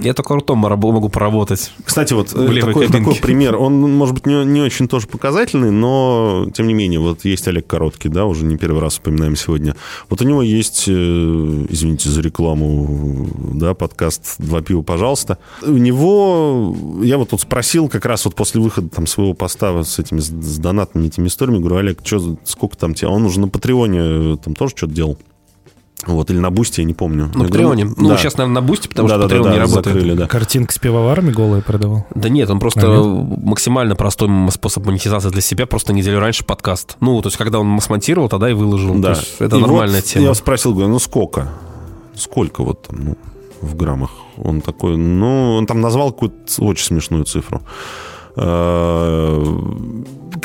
[0.00, 1.72] Я только ртом могу поработать.
[1.84, 2.98] Кстати, вот э, такой, кабинке.
[2.98, 7.24] такой пример, он, может быть, не, не очень тоже показательный, но, тем не менее, вот
[7.24, 9.76] есть Олег Короткий, да, уже не первый раз вспоминаем сегодня.
[10.08, 15.38] Вот у него есть, э, извините за рекламу, да, подкаст «Два пива, пожалуйста».
[15.62, 19.98] У него, я вот тут спросил как раз вот после выхода там своего поста с
[19.98, 23.08] этими, с, донатными этими историями, говорю, Олег, чё, сколько там тебе?
[23.08, 25.18] Он уже на Патреоне там тоже что-то делал.
[26.04, 27.24] Вот, или на Бусте, я не помню.
[27.24, 27.84] На Я говорю, Патреоне.
[27.96, 28.16] Ну, да.
[28.16, 29.86] сейчас, наверное, на Бусте, потому Да, что да, да, Патреон да, не работает.
[29.96, 30.26] закрыли, да.
[30.26, 32.06] Картинка с пивоварами голые продавал.
[32.14, 36.96] Да нет, он просто А максимально простой способ монетизации для себя, просто неделю раньше подкаст.
[37.00, 38.94] Ну, то есть, когда он смонтировал, тогда и выложил.
[38.96, 39.14] Да.
[39.14, 40.24] То есть, это И нормальная вот тема.
[40.26, 41.48] Я спросил, говорю, ну сколько?
[42.14, 43.16] Сколько вот там, ну,
[43.62, 44.10] в граммах?
[44.36, 47.62] Он такой, ну, он там назвал какую-то очень смешную цифру.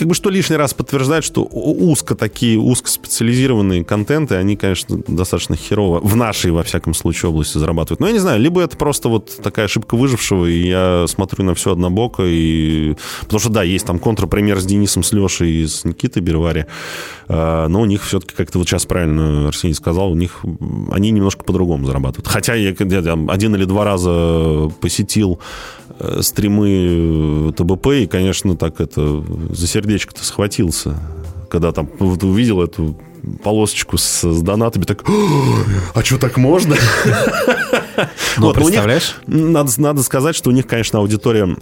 [0.01, 5.99] Как бы что лишний раз подтверждает, что узко такие, узкоспециализированные контенты, они, конечно, достаточно херово
[5.99, 7.99] в нашей, во всяком случае, области зарабатывают.
[7.99, 11.53] Но я не знаю, либо это просто вот такая ошибка выжившего, и я смотрю на
[11.53, 12.95] все однобоко, и...
[13.19, 16.65] Потому что, да, есть там контрпример с Денисом, с Лешей и с Никитой Бервари,
[17.31, 20.43] Э, но у них все-таки, как ты вот сейчас правильно, Арсений сказал, у них
[20.91, 22.27] они немножко по-другому зарабатывают.
[22.27, 25.39] Хотя я, я там один или два раза посетил
[26.21, 30.95] стримы э, ТБП, и, конечно, так это за сердечко-то схватился.
[31.49, 32.97] Когда там вот увидел эту
[33.43, 35.13] полосочку с, с донатами, так, «О,
[35.93, 36.75] а что, так можно?
[38.37, 39.15] Ну, Вот, них- представляешь?
[39.27, 41.55] надо, надо сказать, что у них, конечно, аудитория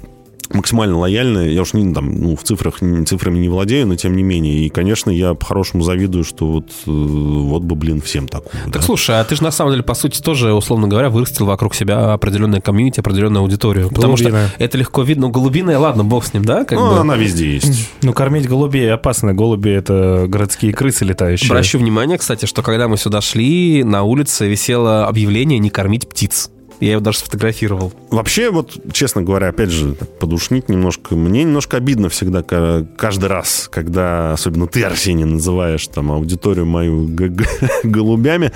[0.53, 1.49] максимально лояльная.
[1.49, 4.65] Я уж не там, ну, в цифрах, цифрами не владею, но тем не менее.
[4.65, 8.63] И, конечно, я по-хорошему завидую, что вот, э, вот бы, блин, всем такое.
[8.65, 8.81] Так да.
[8.81, 12.13] слушай, а ты же на самом деле, по сути, тоже, условно говоря, вырастил вокруг себя
[12.13, 13.89] определенное комьюнити, определенную аудиторию.
[13.89, 15.19] Потому что это легко видно.
[15.27, 16.63] Ну, голубиная, ладно, бог с ним, да?
[16.63, 16.97] Как Ну, бы.
[16.99, 17.89] она везде есть.
[18.01, 19.33] Ну, кормить голубей опасно.
[19.33, 21.49] Голуби— это городские крысы летающие.
[21.49, 26.49] Обращу внимание, кстати, что когда мы сюда шли, на улице висело объявление «Не кормить птиц».
[26.79, 27.91] Я его даже сфотографировал.
[28.09, 31.15] Вообще, вот, честно говоря, опять же, подушнить немножко.
[31.15, 37.09] Мне немножко обидно всегда ка- каждый раз, когда, особенно ты, Арсений, называешь там аудиторию мою
[37.83, 38.51] голубями.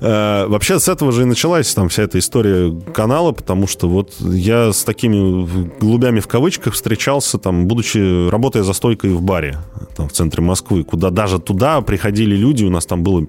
[0.00, 4.12] Э, Вообще с этого же и началась там вся эта история канала, потому что вот
[4.20, 9.58] я с такими голубями в кавычках встречался, там, будучи, работая за стойкой в баре
[9.96, 13.20] там, в центре Москвы, куда даже туда приходили люди, у нас там было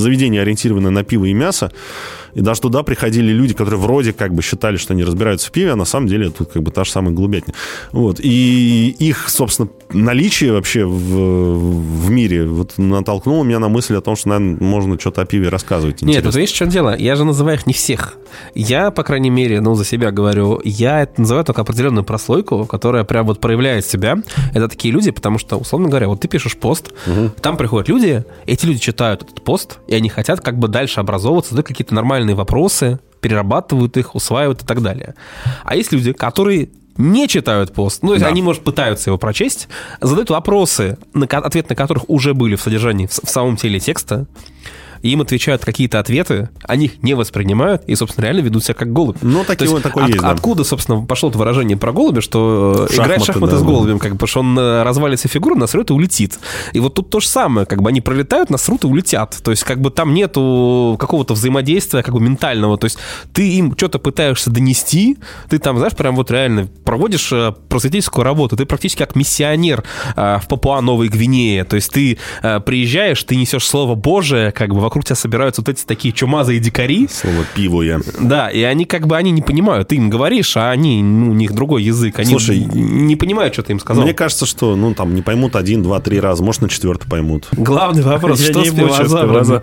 [0.00, 1.72] заведение, ориентированное на пиво и мясо,
[2.34, 5.72] и даже туда приходили люди, которые вроде как бы считали, что они разбираются в пиве,
[5.72, 7.54] а на самом деле тут как бы та же самая голубятня.
[7.92, 8.20] Вот.
[8.20, 14.16] И их, собственно, наличие вообще в, в мире вот натолкнуло меня на мысль о том,
[14.16, 16.02] что, наверное, можно что-то о пиве рассказывать.
[16.02, 16.30] Нет, интересно.
[16.30, 16.96] тут видишь, в чем дело?
[16.96, 18.16] Я же называю их не всех.
[18.54, 23.04] Я, по крайней мере, ну, за себя говорю, я это называю только определенную прослойку, которая
[23.04, 24.16] прям вот проявляет себя.
[24.54, 26.92] Это такие люди, потому что, условно говоря, вот ты пишешь пост,
[27.40, 31.50] там приходят люди, эти люди читают этот пост, и они хотят как бы дальше образовываться,
[31.50, 35.14] задают какие-то нормальные вопросы, перерабатывают их, усваивают и так далее.
[35.64, 38.28] А есть люди, которые не читают пост, ну, то есть Да.
[38.30, 39.68] они, может, пытаются его прочесть,
[40.00, 44.26] задают вопросы, на ответ на которых уже были в содержании, в, в самом теле текста,
[45.02, 48.92] и им отвечают какие-то ответы, они их не воспринимают и, собственно, реально ведут себя как
[48.92, 49.16] голубь.
[49.20, 50.30] Ну, такие вот такое от- есть, да.
[50.30, 53.62] Откуда, собственно, пошло это выражение про голубя, что э, играть в Шахматы, шахматы да, с
[53.62, 56.38] голубем, как бы, потому что он э, развалится фигуру, насрет и улетит.
[56.72, 59.38] И вот тут то же самое, как бы они пролетают, насрут и улетят.
[59.42, 62.78] То есть, как бы там нету какого-то взаимодействия, как бы ментального.
[62.78, 62.98] То есть,
[63.32, 68.56] ты им что-то пытаешься донести, ты там, знаешь, прям вот реально проводишь э, просветительскую работу,
[68.56, 69.82] ты практически как миссионер
[70.16, 71.64] в Папуа-Новой Гвинее.
[71.64, 75.86] То есть, ты приезжаешь, ты несешь слово Божие, как бы вокруг тебя собираются вот эти
[75.86, 77.98] такие чумазые дикари, Слово пиво я.
[78.20, 79.88] да, и они как бы они не понимают.
[79.88, 82.18] Ты им говоришь, а они, ну, у них другой язык.
[82.18, 84.04] Они Слушай, не понимают, что ты им сказал.
[84.04, 87.48] Мне кажется, что, ну, там, не поймут один, два, три раза, может, на четвертый поймут.
[87.52, 89.62] Главный вопрос, Я что не с пивозавра.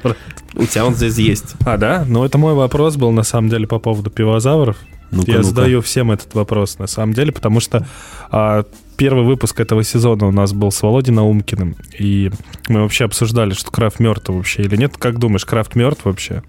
[0.56, 1.54] У тебя он здесь есть.
[1.64, 2.06] А, да?
[2.08, 4.78] Ну, это мой вопрос был, на самом деле, по поводу пивозавров.
[5.12, 5.48] Ну-ка, Я ну-ка.
[5.48, 7.88] задаю всем этот вопрос, на самом деле, потому что
[8.32, 8.64] а,
[9.00, 12.30] первый выпуск этого сезона у нас был с Володей Наумкиным, и
[12.68, 14.98] мы вообще обсуждали, что Крафт мертв вообще или нет.
[14.98, 16.44] Как думаешь, Крафт мертв вообще?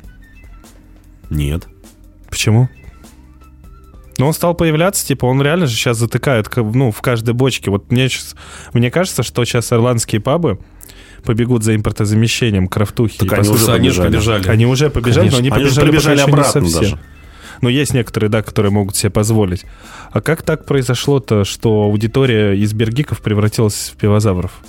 [1.30, 1.66] Нет.
[2.28, 2.68] Почему?
[4.18, 7.70] Ну, он стал появляться, типа, он реально же сейчас затыкает, ну, в каждой бочке.
[7.70, 8.34] Вот мне, щас-
[8.74, 10.58] мне кажется, что сейчас ирландские пабы
[11.24, 13.18] побегут за импортозамещением крафтухи.
[13.18, 14.48] Так они уже побежали.
[14.48, 16.80] Они уже побежали, но они Они побежали, не обратно совсем.
[16.82, 16.98] даже.
[17.60, 19.64] Ну, есть некоторые, да, которые могут себе позволить.
[20.12, 24.60] А как так произошло-то, что аудитория из бергиков превратилась в пивозавров?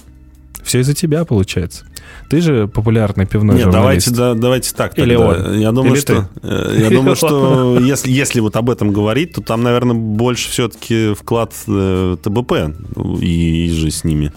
[0.63, 1.85] Все из-за тебя, получается.
[2.29, 4.07] Ты же популярный пивной Нет, журналист.
[4.07, 4.97] давайте, да, давайте так.
[4.97, 5.49] Или тогда.
[5.49, 5.59] он.
[5.59, 9.41] Я думаю, Или что, э, я думаю, что если, если вот об этом говорить, то
[9.41, 12.53] там, наверное, больше все-таки вклад э, ТБП
[13.21, 14.31] и, и же с ними.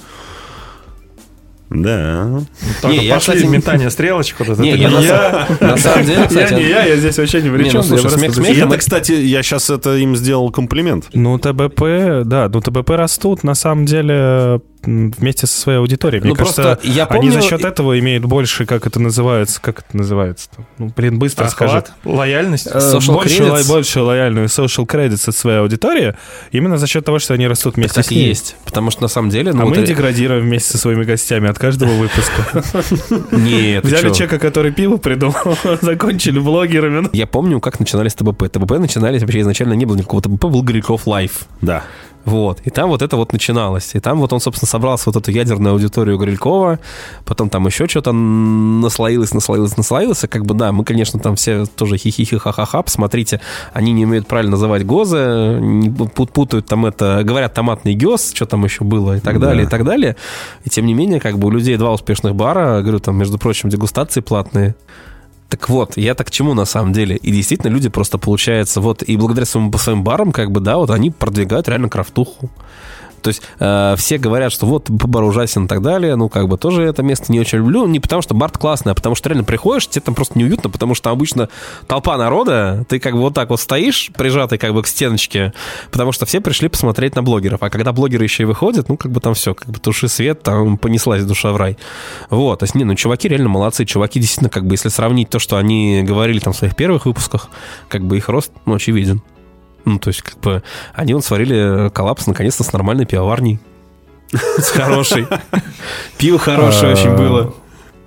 [1.74, 2.40] Да.
[2.80, 4.38] Только Не, я, пошли кстати, метание стрелочек.
[4.38, 5.46] Вот это Не, я не на, я.
[5.60, 6.54] на самом деле, Я кстати...
[6.54, 7.80] не я, я здесь вообще не при чем.
[7.80, 10.14] ну, слушай, я просто смех за- смехом, И мы- это, кстати, я сейчас это им
[10.16, 11.06] сделал комплимент.
[11.12, 16.20] Ну, ТБП, да, ну, ТБП растут, на самом деле, вместе со своей аудиторией.
[16.22, 19.60] Мне Ну, кажется, просто я они за помню- счет этого имеют больше, как это называется,
[19.60, 21.78] как это называется Ну, блин, быстро скажи.
[21.78, 22.66] Охват, лояльность.
[22.66, 23.68] Э, Social больше, credits.
[23.68, 26.14] больше лояльную social credits от своей аудитории,
[26.52, 28.28] именно за счет того, что они растут вместе Так с и ней.
[28.28, 28.56] есть.
[28.64, 29.52] Потому что на самом деле...
[29.52, 32.62] Ну, а вот мы и- деградируем вместе со своими гостями от каждого выпуска.
[33.32, 37.08] Нет, Взяли человека, который пиво придумал, закончили блогерами.
[37.12, 38.48] Я помню, как начинались ТБП.
[38.48, 41.46] ТБП начинались вообще изначально не было никакого ТБП, был Горяков Live.
[41.60, 41.82] Да.
[42.24, 42.60] Вот.
[42.64, 43.94] И там вот это вот начиналось.
[43.94, 46.78] И там вот он, собственно, собрал вот эту ядерную аудиторию Горякова.
[47.24, 50.24] Потом там еще что-то наслоилось, наслоилось, наслоилось.
[50.24, 52.38] И как бы, да, мы, конечно, там все тоже хихихи.
[52.84, 53.40] Посмотрите,
[53.72, 58.84] они не умеют правильно называть ГОЗы, путают там это, говорят томатный ГЕОЗ, что там еще
[58.84, 59.46] было и так Да.
[59.48, 60.16] далее, и так далее.
[60.64, 63.68] И тем не менее, как бы у людей два успешных бара, говорю, там, между прочим,
[63.68, 64.74] дегустации платные.
[65.54, 67.14] Так вот, я так к чему на самом деле?
[67.14, 70.90] И действительно люди просто, получается, вот, и благодаря своим, своим барам, как бы, да, вот
[70.90, 72.50] они продвигают реально крафтуху.
[73.24, 76.14] То есть э, все говорят, что вот бар ужасен и так далее.
[76.14, 77.86] Ну, как бы тоже это место не очень люблю.
[77.86, 80.94] Не потому, что бар классный, а потому что реально приходишь, тебе там просто неуютно, потому
[80.94, 81.48] что обычно
[81.86, 85.54] толпа народа, ты как бы вот так вот стоишь, прижатый как бы к стеночке,
[85.90, 87.62] потому что все пришли посмотреть на блогеров.
[87.62, 90.42] А когда блогеры еще и выходят, ну, как бы там все, как бы туши свет,
[90.42, 91.78] там понеслась душа в рай.
[92.28, 93.86] Вот, то есть, не, ну, чуваки реально молодцы.
[93.86, 97.48] Чуваки действительно, как бы, если сравнить то, что они говорили там в своих первых выпусках,
[97.88, 99.22] как бы их рост, ну, очевиден.
[99.84, 100.62] Ну, то есть, как бы,
[100.94, 103.60] они вот сварили коллапс наконец-то с нормальной пивоварней.
[104.32, 105.26] С хорошей.
[106.18, 107.54] Пиво хорошее очень было.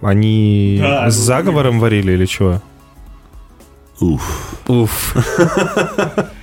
[0.01, 2.61] Они с заговором варили или чего?
[3.99, 4.57] Уф.
[4.67, 5.15] Уф.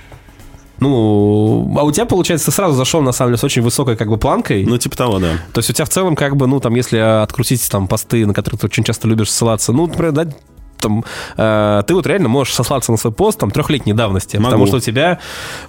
[0.77, 4.09] Ну, а у тебя, получается, ты сразу зашел, на самом деле, с очень высокой, как
[4.09, 4.65] бы, планкой.
[4.65, 5.37] Ну, типа того, да.
[5.53, 8.33] То есть у тебя в целом, как бы, ну, там, если открутить там посты, на
[8.33, 10.27] которые ты очень часто любишь ссылаться, ну, например, да,
[10.79, 11.03] там,
[11.37, 14.45] э, ты вот реально можешь сослаться на свой пост там трехлетней давности, Могу.
[14.45, 15.19] потому что у тебя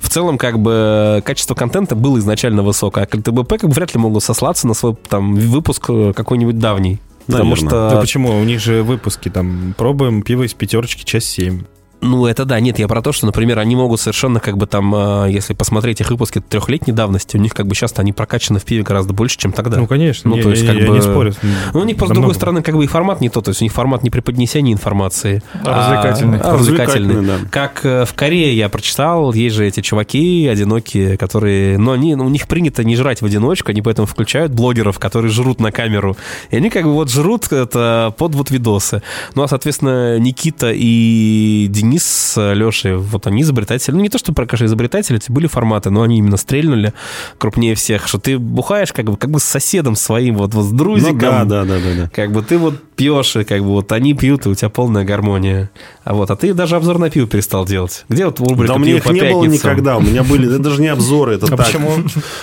[0.00, 4.00] в целом как бы качество контента было изначально высокое, а КТБП как бы вряд ли
[4.00, 7.00] могут сослаться на свой там выпуск э, какой-нибудь давний.
[7.26, 7.68] Потому Наверно.
[7.68, 7.90] что...
[7.90, 8.38] Да почему?
[8.38, 11.64] У них же выпуски там пробуем пиво из пятерочки, часть 7.
[12.02, 14.94] Ну, это да, нет, я про то, что, например, они могут совершенно как бы там,
[14.94, 18.64] э, если посмотреть их выпуски трехлетней давности, у них как бы сейчас они прокачаны в
[18.64, 19.78] пиве гораздо больше, чем тогда.
[19.78, 20.30] Ну, конечно.
[20.30, 21.34] Ну, не- то есть, я, как я бы- не спорю.
[21.72, 23.62] Ну, у них просто, с другой стороны, как бы и формат не тот, то есть
[23.62, 26.38] у них формат не преподнесения информации, Развлекательный.
[26.38, 27.14] а развлекательный.
[27.16, 27.48] Развлекательный, да.
[27.50, 32.26] Как э, в Корее я прочитал, есть же эти чуваки одинокие, которые, но они, ну,
[32.26, 36.16] у них принято не жрать в одиночку, они поэтому включают блогеров, которые жрут на камеру,
[36.50, 39.02] и они как бы вот жрут это под вот видосы.
[39.34, 44.32] Ну, а, соответственно, Никита и Денис с Лешей, вот они изобретатели, ну, не то, что
[44.32, 46.92] про конечно, изобретатели, это были форматы, но они именно стрельнули
[47.38, 50.72] крупнее всех, что ты бухаешь как бы, как бы с соседом своим, вот, вот с
[50.72, 52.10] друзиком, Ну, да, да, да, да, да.
[52.12, 55.04] как бы ты вот пьешь, и как бы вот они пьют, и у тебя полная
[55.04, 55.70] гармония.
[56.06, 58.04] А вот, а ты даже обзор на пиво перестал делать.
[58.08, 59.70] Где вот рубрика Да у меня «Пиво их не было пятницам»?
[59.72, 59.96] никогда.
[59.96, 61.66] У меня были, это даже не обзоры, это А так.
[61.66, 61.94] почему?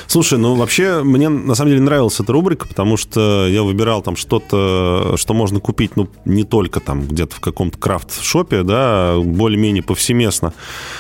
[0.05, 4.17] Слушай, ну вообще мне на самом деле нравилась эта рубрика, потому что я выбирал там
[4.17, 10.53] что-то, что можно купить, ну, не только там где-то в каком-то крафт-шопе, да, более-менее повсеместно.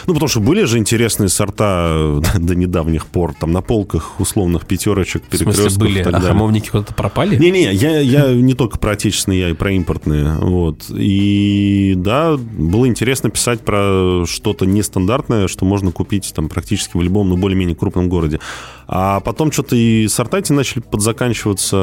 [0.07, 5.23] Ну, потому что были же интересные сорта до недавних пор, там на полках условных пятерочек,
[5.29, 7.35] В смысле, перекрестков были, а хамовники куда-то пропали?
[7.35, 10.35] Не-не, я, я не только про отечественные, я и про импортные.
[10.37, 10.85] Вот.
[10.89, 17.29] И да, было интересно писать про что-то нестандартное, что можно купить там практически в любом,
[17.29, 18.39] ну, более-менее крупном городе.
[18.87, 21.75] А потом что-то и сорта эти начали подзаканчиваться.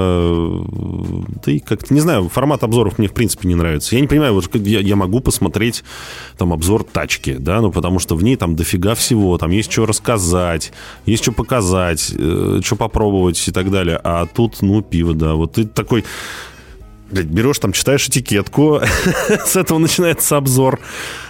[1.45, 3.95] Да и как-то, не знаю, формат обзоров мне в принципе не нравится.
[3.95, 5.83] Я не понимаю, вот я, я могу посмотреть
[6.37, 9.87] там обзор тачки, да, ну потому что в ней там дофига всего, там есть что
[9.87, 10.73] рассказать,
[11.07, 14.01] есть что показать, э, что попробовать и так далее.
[14.03, 15.35] А тут, ну, пиво, да.
[15.35, 16.05] Вот ты такой,
[17.11, 18.81] блядь, берешь там, читаешь этикетку,
[19.47, 20.79] с этого начинается обзор,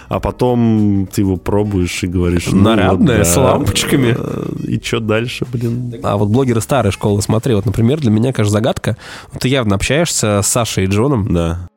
[0.09, 2.47] а потом ты его пробуешь и говоришь...
[2.47, 3.41] ну, Нарядное, вот с да.
[3.41, 4.15] лампочками.
[4.17, 5.95] Э, И что дальше, блин?
[6.03, 8.97] А вот блогеры старой школы, смотри, вот, например, для меня, конечно, загадка.
[9.39, 11.33] Ты явно общаешься с Сашей и Джоном.
[11.33, 11.67] Да.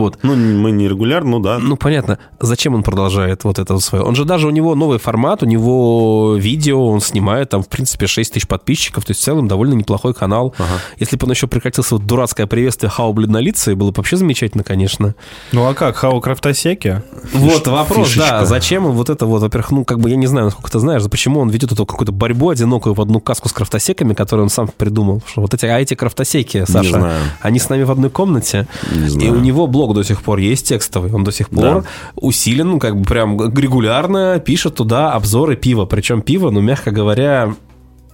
[0.00, 0.18] Вот.
[0.22, 1.58] Ну, мы не регулярно, ну да.
[1.58, 4.04] Ну, понятно, зачем он продолжает вот это свое?
[4.04, 8.06] Он же даже, у него новый формат, у него видео, он снимает там, в принципе,
[8.06, 10.54] 6 тысяч подписчиков, то есть в целом довольно неплохой канал.
[10.98, 15.14] Если бы он еще прекратился вот дурацкое приветствие Хау бледнолицые, было бы вообще замечательно, конечно.
[15.52, 17.02] Ну а как, Хау Крафтосеки?
[17.32, 18.30] Вот вопрос, фишечка.
[18.40, 20.78] да, зачем он вот это вот, во-первых, ну, как бы, я не знаю, насколько ты
[20.78, 24.50] знаешь, почему он ведет эту какую-то борьбу одинокую в одну каску с крафтосеками, которую он
[24.50, 25.22] сам придумал.
[25.26, 27.20] Что вот эти, а эти крафтосеки, Саша, знаю.
[27.40, 30.68] они с нами в одной комнате, Не и у него блог до сих пор есть
[30.68, 31.84] текстовый, он до сих пор Да.
[32.16, 37.54] усилен, как бы прям регулярно пишет туда обзоры пива, причем пиво, ну, мягко говоря,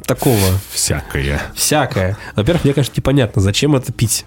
[0.04, 0.36] такого,
[0.72, 1.40] Всякое.
[1.54, 2.16] всякое.
[2.34, 4.24] Во-первых, мне, конечно, непонятно, зачем это пить.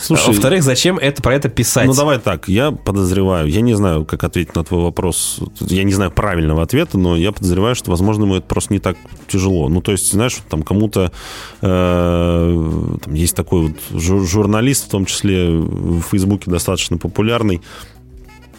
[0.00, 1.86] Слушай, Во-вторых, зачем это про это писать?
[1.86, 5.92] Ну, давай так, я подозреваю, я не знаю, как ответить на твой вопрос, я не
[5.92, 8.96] знаю правильного ответа, но я подозреваю, что, возможно, ему это просто не так
[9.28, 9.68] тяжело.
[9.68, 11.12] Ну, то есть, знаешь, там кому-то
[11.60, 17.60] э, там есть такой вот жур- журналист, в том числе в Фейсбуке достаточно популярный,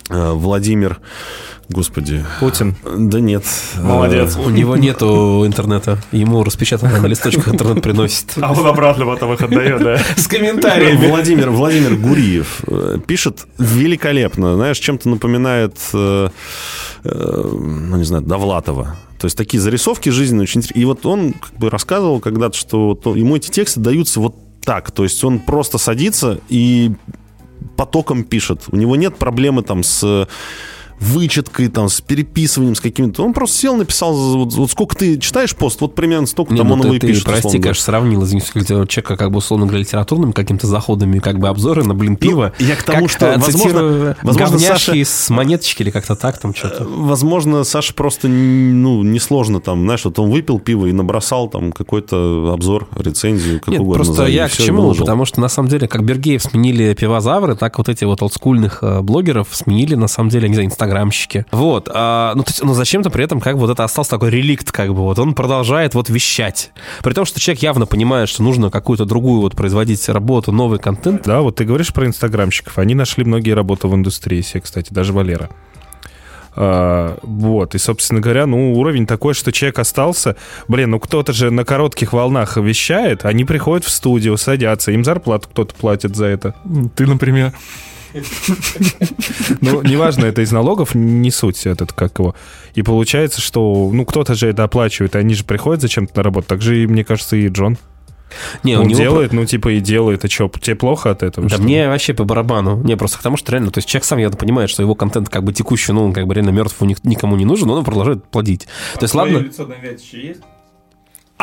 [0.10, 1.00] э, Владимир,
[1.72, 2.76] господи, Путин.
[2.84, 3.43] да нет.
[3.82, 4.36] Молодец.
[4.38, 5.97] У него нету интернета.
[6.11, 8.34] Ему распечатано на листочках интернет приносит.
[8.41, 9.97] А он обратно потом их отдает, да?
[10.15, 11.07] С Э, комментариями.
[11.07, 14.55] Владимир, Владимир Гуриев э, пишет великолепно.
[14.55, 16.30] Знаешь, чем-то напоминает, э,
[17.03, 18.95] э, ну, не знаю, Довлатова.
[19.19, 20.82] То есть такие зарисовки жизненные очень интересные.
[20.82, 24.91] И вот он как бы рассказывал когда-то, что ему эти тексты даются вот так.
[24.91, 26.91] То есть он просто садится и
[27.76, 28.63] потоком пишет.
[28.72, 30.28] У него нет проблемы там с
[31.02, 33.24] вычеткой, там, с переписыванием, с какими-то...
[33.24, 36.68] Он просто сел, написал, вот, вот сколько ты читаешь пост, вот примерно столько Не, там
[36.68, 37.24] ну он ты, его и ты, пишет.
[37.26, 37.64] прости, условно говоря.
[37.70, 38.47] конечно, сравнил, извините,
[38.88, 42.54] человека, как бы, условно говоря, литературными какими-то заходами, как бы обзоры на, блин, пиво.
[42.60, 46.39] Ну, я к тому, Как, что, э, возможно- возможно, Саша- с монеточки или как-то так
[46.39, 46.86] там что-то.
[46.88, 52.52] Возможно, Саша просто, ну, несложно там, знаешь, вот он выпил пиво и набросал там какой-то
[52.54, 53.95] обзор, рецензию, как Нет, угодно.
[53.95, 54.82] просто назови, я к чему?
[54.84, 55.06] выложил.
[55.06, 59.02] Потому что, на самом деле, как Бергеев сменили пивозавры, так вот эти вот олдскульных э,
[59.02, 61.46] блогеров сменили, на самом деле, не знаю, инстаграмщики.
[61.52, 61.89] Вот.
[61.92, 64.72] а, ну, то есть, ну, зачем-то при этом как бы вот это остался такой реликт,
[64.72, 65.20] как бы вот.
[65.20, 66.72] Он продолжает вот вещать.
[67.04, 71.24] При том, что человек явно понимает, что нужно какую-то другую вот производить работу, новый контент.
[71.24, 72.78] Да, вот ты говоришь про инстаграмщиков.
[72.78, 75.50] Они нашли многие работы в индустрии, все, кстати, даже Валера.
[76.54, 80.36] А, вот, и, собственно говоря, ну, уровень такой, что человек остался.
[80.68, 85.48] Блин, ну кто-то же на коротких волнах вещает, они приходят в студию, садятся, им зарплату
[85.50, 86.56] кто-то платит за это.
[86.96, 87.54] Ты, например.
[89.62, 92.36] Ну, неважно, это из налогов, не суть этот, как его.
[92.76, 96.47] И получается, что, ну, кто-то же это оплачивает, они же приходят зачем-то на работу.
[96.47, 97.78] Так же, и, мне кажется, и Джон.
[98.64, 100.26] Не, Он него делает, ну, типа, и делает.
[100.26, 101.47] А что, тебе плохо от этого?
[101.47, 102.82] Да что мне вообще по барабану.
[102.84, 105.43] Не, просто потому что реально, то есть человек сам явно понимает, что его контент как
[105.43, 107.84] бы текущий, ну, он как бы реально мертв, у них никому не нужен, но он
[107.84, 108.68] продолжает плодить.
[108.95, 110.41] то есть, ладно, лицо на есть?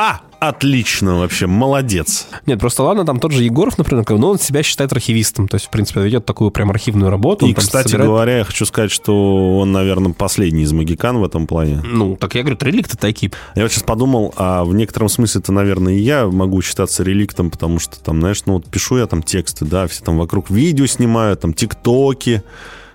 [0.01, 2.28] А, отлично вообще, молодец.
[2.46, 5.66] нет, просто ладно, там тот же Егоров, например, ну, он себя считает архивистом, то есть,
[5.66, 7.46] в принципе, ведет такую прям архивную работу.
[7.49, 11.49] И, кстати собирает- говоря, я хочу сказать, что он, наверное, последний из магикан в этом
[11.49, 11.82] плане.
[11.84, 13.34] Ну, так я говорю, реликт это экип.
[13.57, 17.51] Я вот сейчас подумал, а в некотором смысле это, наверное, и я могу считаться реликтом,
[17.51, 20.86] потому что там, знаешь, ну вот пишу я там тексты, да, все там вокруг видео
[20.86, 22.44] снимают, там тиктоки,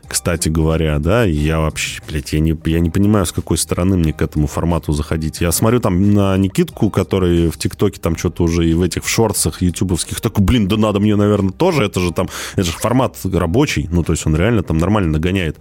[0.08, 4.14] кстати говоря, да, я вообще, блядь, я не, я не понимаю, с какой стороны мне
[4.14, 5.41] к этому формату заходить.
[5.41, 9.10] Я смотрю там на Никитку, который в ТикТоке там что-то уже и в этих в
[9.10, 13.18] шортсах ютубовских, такой, блин, да надо мне, наверное, тоже, это же там, это же формат
[13.26, 15.58] рабочий, ну, то есть он реально там нормально нагоняет.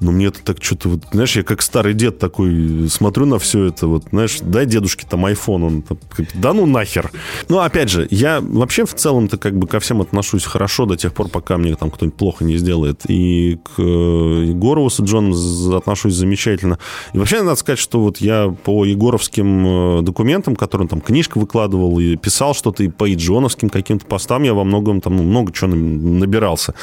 [0.00, 3.64] Но мне это так что-то, вот, знаешь, я как старый дед такой смотрю на все
[3.64, 5.98] это, вот, знаешь, дай дедушке там iPhone, он, там,
[6.34, 7.10] да ну нахер.
[7.48, 11.12] Ну, опять же, я вообще в целом-то как бы ко всем отношусь хорошо до тех
[11.12, 13.02] пор, пока мне там кто-нибудь плохо не сделает.
[13.08, 15.34] И к э, Егорову с Джоном
[15.74, 16.78] отношусь замечательно.
[17.12, 21.38] И вообще надо сказать, что вот я по егоровским э, документам, которые он там книжка
[21.38, 25.52] выкладывал и писал что-то, и по Иджоновским каким-то постам я во многом там ну, много
[25.52, 26.74] чего набирался.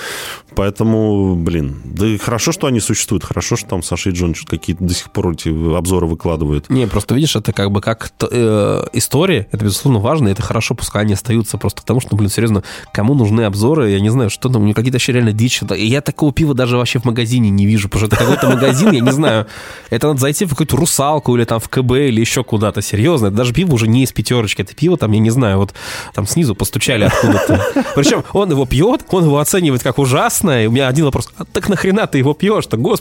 [0.55, 3.04] Поэтому, блин, да хорошо, что они существуют.
[3.23, 6.69] Хорошо, что там Саша и Джон какие-то до сих пор эти обзоры выкладывают.
[6.69, 10.75] Не, просто видишь, это как бы как э, история, это, безусловно, важно, и это хорошо,
[10.75, 14.49] пускай они остаются просто потому, что, блин, серьезно, кому нужны обзоры, я не знаю, что
[14.49, 15.61] там, какие-то вообще реально дичь.
[15.75, 19.01] Я такого пива даже вообще в магазине не вижу, потому что это какой-то магазин, я
[19.01, 19.47] не знаю,
[19.89, 23.27] это надо зайти в какую-то русалку или там в КБ или еще куда-то, серьезно.
[23.27, 25.73] Это даже пиво уже не из пятерочки, это пиво там, я не знаю, вот
[26.13, 27.83] там снизу постучали откуда-то.
[27.95, 31.45] Причем он его пьет, он его оценивает как ужасное, и у меня один вопрос, а
[31.45, 32.94] так нахрена ты его пьешь-то, господи?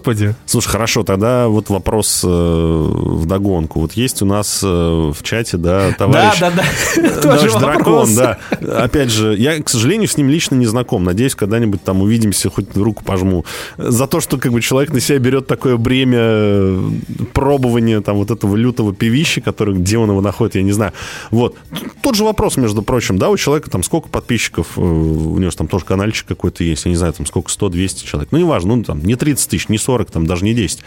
[0.47, 3.81] Слушай, хорошо, тогда вот вопрос э, в догонку.
[3.81, 6.41] Вот есть у нас э, в чате, да, товарищ...
[6.41, 6.65] Да, да,
[6.97, 7.21] да.
[7.21, 8.39] Товарищ дракон, да.
[8.61, 11.05] Опять же, я, к сожалению, с ним лично не знаком.
[11.05, 13.45] Надеюсь, когда-нибудь там увидимся, хоть руку пожму.
[13.79, 16.91] За то, что как бы человек на себя берет такое бремя э,
[17.33, 20.93] пробования там вот этого лютого певища, который, где он его находит, я не знаю.
[21.31, 21.57] Вот.
[22.03, 25.69] Тот же вопрос, между прочим, да, у человека там сколько подписчиков, э, у него там
[25.69, 28.33] тоже каналчик какой-то есть, я не знаю, там сколько, 100-200 человек.
[28.33, 30.81] Ну, неважно, ну, там, не 30 тысяч, не 40, там, даже не 10.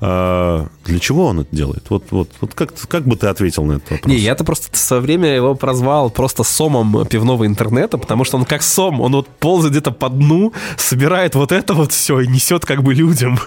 [0.00, 1.84] А, для чего он это делает?
[1.88, 4.12] Вот, вот, вот как, как бы ты ответил на этот вопрос?
[4.12, 8.62] Не, я-то просто со время его прозвал просто сомом пивного интернета, потому что он как
[8.62, 12.82] сом, он вот ползает где-то по дну, собирает вот это вот все и несет как
[12.82, 13.38] бы людям.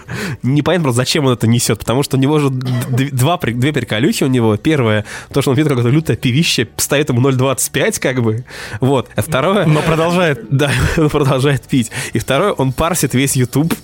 [0.42, 4.28] Непонятно просто, зачем он это несет, потому что у него же два, две приколюхи у
[4.28, 4.56] него.
[4.56, 8.44] Первое, то, что он видит какое-то лютое пивище, ставит ему 0,25 как бы,
[8.80, 9.08] вот.
[9.14, 9.66] А второе...
[9.66, 10.46] Но продолжает.
[10.50, 11.90] Да, он продолжает пить.
[12.12, 13.74] И второе, он парсит весь YouTube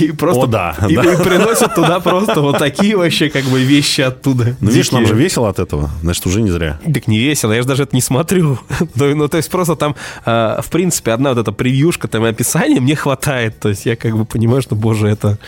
[0.00, 1.02] и просто О, да, и, да.
[1.12, 4.56] и приносит туда просто вот такие вообще как бы вещи оттуда.
[4.60, 6.80] Ну, видишь, нам же весело от этого, значит, уже не зря.
[6.92, 8.58] Так не весело, я же даже это не смотрю.
[8.94, 9.94] ну, ну, то есть просто там,
[10.24, 13.58] э, в принципе, одна вот эта превьюшка, там и описание мне хватает.
[13.60, 15.38] То есть я как бы понимаю, что, боже, это...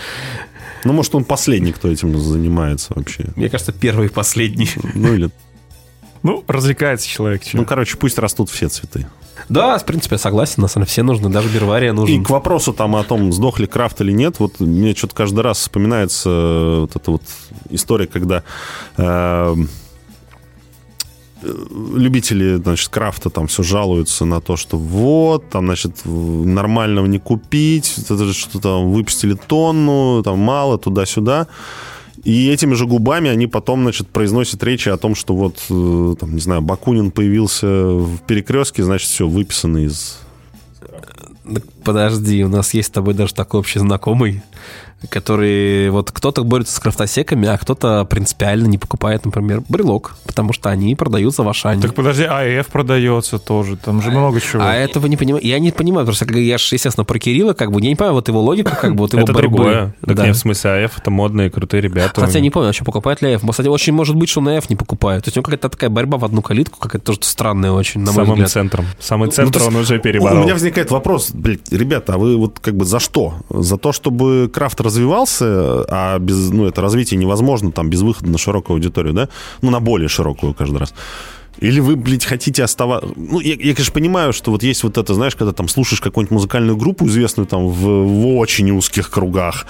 [0.85, 3.27] Ну, может, он последний, кто этим занимается вообще.
[3.37, 4.71] Мне кажется, первый и последний.
[4.95, 5.31] Ну, или...
[6.23, 7.43] Ну, развлекается человек.
[7.45, 7.59] Чё?
[7.59, 9.07] Ну, короче, пусть растут все цветы.
[9.49, 12.21] Да, в принципе, я согласен, на самом деле все нужны, даже Бервария нужен.
[12.21, 15.41] И к вопросу там о том, сдох ли Крафт или нет, вот мне что-то каждый
[15.41, 17.23] раз вспоминается э, вот эта вот
[17.71, 18.43] история, когда
[18.97, 19.57] э,
[21.43, 27.87] любители, значит, крафта там все жалуются на то, что вот, там, значит, нормального не купить,
[27.87, 31.47] что там выпустили тонну, там мало, туда-сюда.
[32.25, 36.35] И этими же губами они потом, значит, произносят речи о том, что вот, э, там,
[36.35, 40.19] не знаю, Бакунин появился в перекрестке, значит, все выписано из...
[41.83, 44.43] Подожди, у нас есть с тобой даже такой общий знакомый,
[45.09, 50.69] который вот кто-то борется с крафтосеками, а кто-то принципиально не покупает, например, брелок, потому что
[50.71, 51.83] они продаются в Ашане.
[51.83, 54.63] Так подожди, АФ продается тоже, там же много чего.
[54.63, 55.45] А этого не понимаю.
[55.45, 58.15] Я не понимаю, потому что я же, естественно, про Кирилла, как бы, я не понимаю
[58.15, 59.57] вот его логику, как бы, вот его это борьбы.
[59.57, 59.95] другое.
[60.07, 60.27] Так Да.
[60.27, 62.21] нет, в смысле, АФ это модные, крутые ребята.
[62.21, 63.43] Хотя я не помню, а что покупает ли АФ.
[63.51, 65.25] Кстати, очень может быть, что он АФ не покупает.
[65.25, 68.07] То есть у него какая-то такая борьба в одну калитку, какая-то тоже странная очень, на
[68.13, 68.51] мой Самым взгляд.
[68.51, 68.87] центром.
[68.99, 70.43] Самый Ну, центр есть он уже У переборол.
[70.45, 73.35] меня возникает вопрос, блядь, ребята, а вы вот как бы за что?
[73.51, 78.39] За то, чтобы крафт развивался, а без, ну, это развитие невозможно там без выхода на
[78.39, 79.29] широкую аудиторию, да?
[79.63, 80.93] Ну, на более широкую каждый раз.
[81.59, 83.11] Или вы, блядь, хотите оставаться...
[83.17, 86.33] Ну, я, я, конечно, понимаю, что вот есть вот это, знаешь, когда там слушаешь какую-нибудь
[86.33, 89.67] музыкальную группу, известную там в, в очень узких кругах,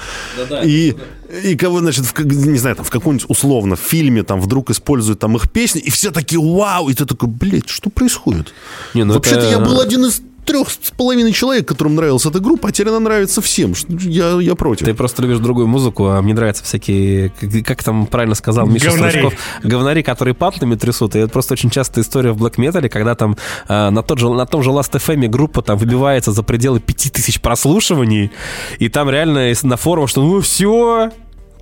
[0.62, 0.94] и,
[1.42, 5.36] и кого, значит, в, не знаю, там в каком-нибудь условно фильме там вдруг используют там
[5.36, 8.54] их песни, и все такие «Вау!» И ты такой, блядь, что происходит?
[8.94, 12.40] Не, ну Вообще-то это- я был один из трех с половиной человек, которым нравилась эта
[12.40, 13.74] группа, а теперь она нравится всем.
[13.88, 14.86] Я, я против.
[14.86, 18.90] Ты просто любишь другую музыку, а мне нравятся всякие, как, как там правильно сказал Миша
[18.90, 19.10] Говнари.
[19.10, 21.14] Стручков, говнари, которые патлами трясут.
[21.16, 23.36] И это просто очень частая история в блэк метале, когда там
[23.68, 27.40] э, на, тот же, на том же Last FM группа там выбивается за пределы 5000
[27.40, 28.30] прослушиваний,
[28.78, 31.10] и там реально на форумах, что ну все,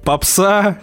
[0.09, 0.79] попса,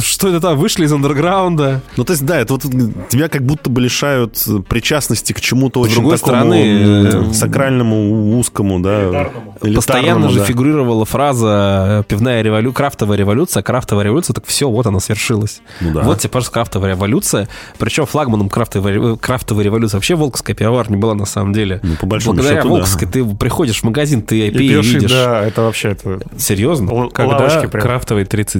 [0.00, 1.80] что это там, вышли из андерграунда.
[1.96, 2.62] Ну, то есть, да, это вот
[3.08, 8.78] тебя как будто бы лишают причастности к чему-то очень другой такому стороны, э, сакральному, узкому,
[8.78, 9.30] да.
[9.60, 10.44] Постоянно элитарному, же да.
[10.44, 15.62] фигурировала фраза «пивная революция», «крафтовая революция», «крафтовая революция», так все, вот она свершилась.
[15.80, 16.02] Ну да.
[16.02, 17.48] Вот тебе, пожалуйста, крафтовая революция.
[17.76, 21.80] Причем флагманом крафтовой, крафтовой революции вообще Волковская пивоварня была на самом деле.
[21.82, 22.74] Ну, по большому Благодаря счету, да.
[22.74, 25.10] Волковской ты приходишь в магазин, ты IPA И пьешь, и видишь.
[25.10, 25.90] да, это вообще...
[25.90, 26.20] Это...
[26.38, 26.90] Серьезно?
[26.92, 27.82] Л- Когда Когда прям.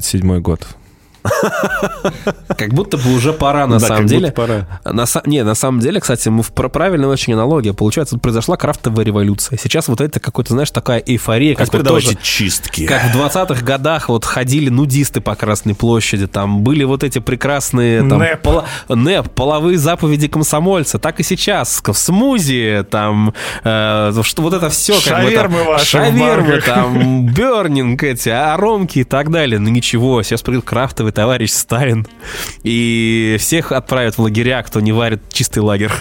[0.00, 0.66] Крафтовый 37-й год?
[2.56, 4.32] Как будто бы уже пора, на Да, самом деле.
[4.32, 4.66] пора.
[4.84, 7.72] На, не, на самом деле, кстати, мы в про правильная очень аналогия.
[7.72, 9.58] Получается, произошла крафтовая революция.
[9.58, 12.86] Сейчас вот это какой-то, знаешь, такая эйфория, А как вот тоже- чистки.
[12.86, 18.00] Как в 20-х годах вот ходили нудисты по Красной площади, там были вот эти прекрасные
[18.08, 18.42] там, Нэп.
[18.42, 24.68] пола- нэп, половые заповеди комсомольца, так и сейчас, в смузи, там, э, что вот это
[24.70, 29.58] все как бы там, Шавермы ваши шавермы, там, бернинг эти, аромки и так далее.
[29.58, 30.64] Ну ничего, сейчас придет
[31.10, 32.06] крафтовый товарищ Сталин
[32.62, 35.92] и всех отправят в лагеря, кто не варит чистый лагерь.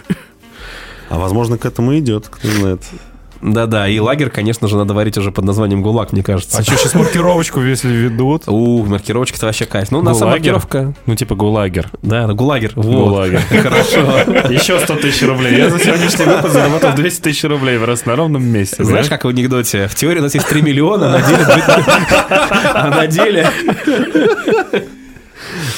[1.09, 2.81] А возможно, к этому идет, кто знает.
[3.41, 6.57] Да-да, и лагерь, конечно же, надо варить уже под названием ГУЛАГ, мне кажется.
[6.57, 8.43] А что, сейчас маркировочку, если ведут?
[8.47, 9.91] У, маркировочка-то вообще кайф.
[9.91, 10.53] Ну, на самом Гулагер?
[10.53, 10.93] маркировка...
[11.05, 11.89] Ну, типа гулагер.
[12.01, 12.73] Да, да, ГУЛАГер.
[12.75, 12.85] Вот.
[12.85, 13.39] Гулагер.
[13.63, 13.99] Хорошо.
[14.51, 15.57] Еще 100 тысяч рублей.
[15.57, 18.83] Я за сегодняшний выпуск заработал 200 тысяч рублей в на ровном месте.
[18.83, 19.87] Знаешь, как в анекдоте?
[19.87, 21.47] В теории у нас есть 3 миллиона, а на деле...
[22.73, 23.49] А на деле...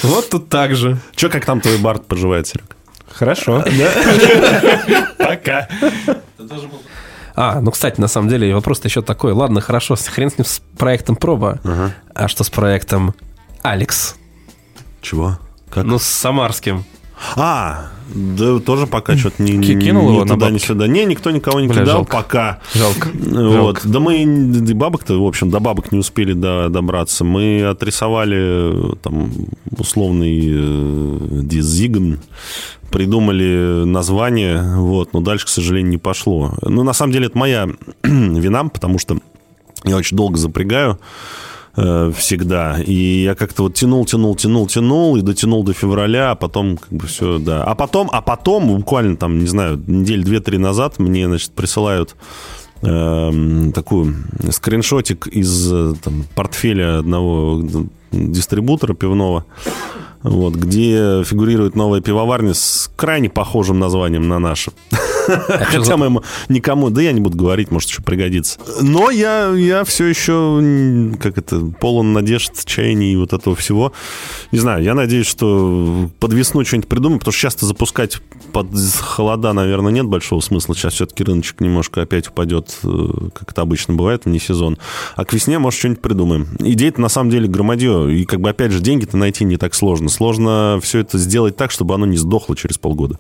[0.04, 0.98] Вот тут так же.
[1.16, 2.76] Че, как там твой Барт поживает, Серег?
[3.12, 3.64] Хорошо.
[5.18, 5.68] Пока.
[7.36, 9.32] А, ну, кстати, на самом деле вопрос-то еще такой.
[9.34, 11.60] Ладно, хорошо, хрен с ним с проектом проба.
[12.14, 13.14] А что с проектом
[13.62, 14.16] Алекс?
[15.02, 15.38] Чего?
[15.70, 15.86] Как?
[15.86, 16.84] Ну, с Самарским.
[17.36, 20.66] А, да тоже пока что-то не, Ки- не- кинул ни его на туда, ни бабки?
[20.66, 20.88] сюда.
[20.88, 22.18] Не, никто никого не Бля, кидал жалко.
[22.18, 22.60] пока.
[22.74, 23.10] Жалко.
[23.14, 23.52] Вот.
[23.54, 23.88] Жалко.
[23.88, 27.24] Да мы и бабок-то, в общем, до бабок не успели до- добраться.
[27.24, 29.32] Мы отрисовали там
[29.78, 32.20] условный э, дизигн,
[32.92, 36.54] придумали название, вот, но дальше, к сожалению, не пошло.
[36.64, 37.70] Ну, на самом деле, это моя
[38.04, 39.18] вина, потому что
[39.86, 41.00] я очень долго запрягаю
[41.76, 42.80] э, всегда.
[42.82, 46.92] И я как-то вот тянул, тянул, тянул, тянул и дотянул до февраля, а потом как
[46.92, 47.64] бы все, да.
[47.64, 52.16] А потом, а потом, буквально там, не знаю, недель две-три назад мне, значит, присылают
[52.82, 54.16] эм, такую
[54.50, 57.64] скриншотик из э, там, портфеля одного
[58.12, 59.46] дистрибутора пивного,
[60.24, 64.40] вот, где фигурирует новая пивоварня с крайне похожим названием на
[65.66, 68.60] Хотя мы ему никому, да я не буду говорить, может, еще пригодится.
[68.82, 73.94] Но я, я все еще, как это, полон надежд, чаяний и вот этого всего.
[74.52, 78.22] Не знаю, я надеюсь, что под весну что-нибудь придумаем, потому что часто запускать
[78.52, 78.68] под
[79.00, 80.76] холода, наверное, нет большого смысла.
[80.76, 84.78] Сейчас все-таки рыночек немножко опять упадет, э, как это обычно бывает, вне сезон.
[85.16, 86.48] А к весне, может, что-нибудь придумаем.
[86.60, 88.14] Идея-то на самом деле громадье.
[88.14, 90.10] И как бы, опять же, деньги-то найти не так сложно.
[90.10, 93.20] Сложно все это сделать так, чтобы оно не сдохло через полгода.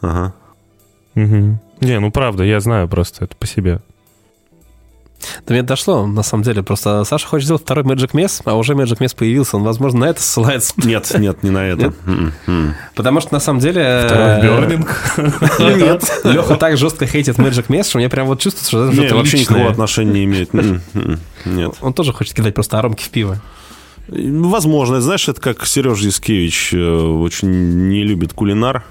[0.00, 0.34] Ага.
[1.14, 1.58] Мгм.
[1.80, 3.80] Не, ну правда, я знаю просто это по себе.
[5.46, 6.62] До меня дошло, на самом деле.
[6.62, 9.56] Просто Саша хочет сделать второй Magic Mess, а уже Magic Mess появился.
[9.56, 10.74] Он, возможно, на это ссылается.
[10.84, 11.84] Нет, нет, не на это.
[11.84, 11.94] Нет?
[12.06, 12.74] М, м.
[12.94, 14.02] Потому что, на самом деле...
[14.06, 15.14] Второй Бернинг.
[15.58, 16.20] Нет.
[16.24, 19.16] Леха так жестко хейтит Magic Mess, что мне прям вот чувствуется, что это Не, что-то
[19.16, 20.54] вообще никакого отношения не имеет.
[20.54, 21.74] М, м, Нет.
[21.80, 23.40] Он тоже хочет кидать просто аромки в пиво.
[24.08, 25.00] Возможно.
[25.00, 28.84] Знаешь, это как Сережа Яскевич э, очень не любит кулинар.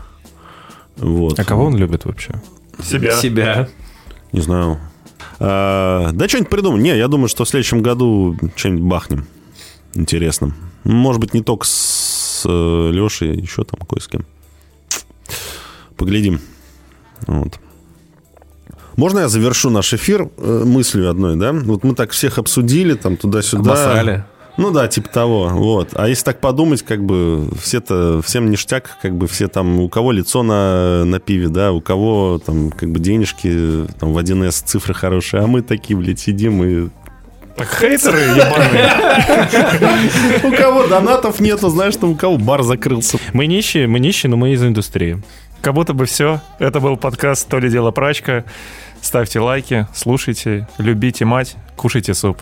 [0.97, 1.39] Вот.
[1.39, 2.33] А кого он любит вообще?
[2.81, 3.11] Себя.
[3.17, 3.69] Себя.
[4.31, 4.79] Не знаю.
[5.39, 6.83] А, да что-нибудь придумаем.
[6.83, 9.25] Не, я думаю, что в следующем году что-нибудь бахнем.
[9.93, 10.53] Интересно.
[10.83, 14.25] Может быть, не только с э, Лешей, еще там кое с кем.
[15.95, 16.41] Поглядим.
[17.27, 17.59] Вот.
[18.95, 21.53] Можно я завершу наш эфир э, мыслью одной, да?
[21.53, 23.71] Вот мы так всех обсудили, там туда-сюда.
[23.71, 24.25] Обосрали.
[24.57, 25.89] Ну да, типа того, вот.
[25.93, 30.11] А если так подумать, как бы все-то, всем ништяк, как бы все там, у кого
[30.11, 34.93] лицо на, на пиве, да, у кого там как бы денежки, там в 1С цифры
[34.93, 36.89] хорошие, а мы такие, блядь, сидим и...
[37.55, 38.91] Так хейтеры ебаные.
[40.43, 43.17] У кого донатов нету, знаешь, там у кого бар закрылся.
[43.33, 45.21] Мы нищие, мы нищие, но мы из индустрии.
[45.61, 46.41] Как будто бы все.
[46.59, 48.43] Это был подкаст «То ли дело прачка».
[49.01, 52.41] Ставьте лайки, слушайте, любите мать, кушайте суп.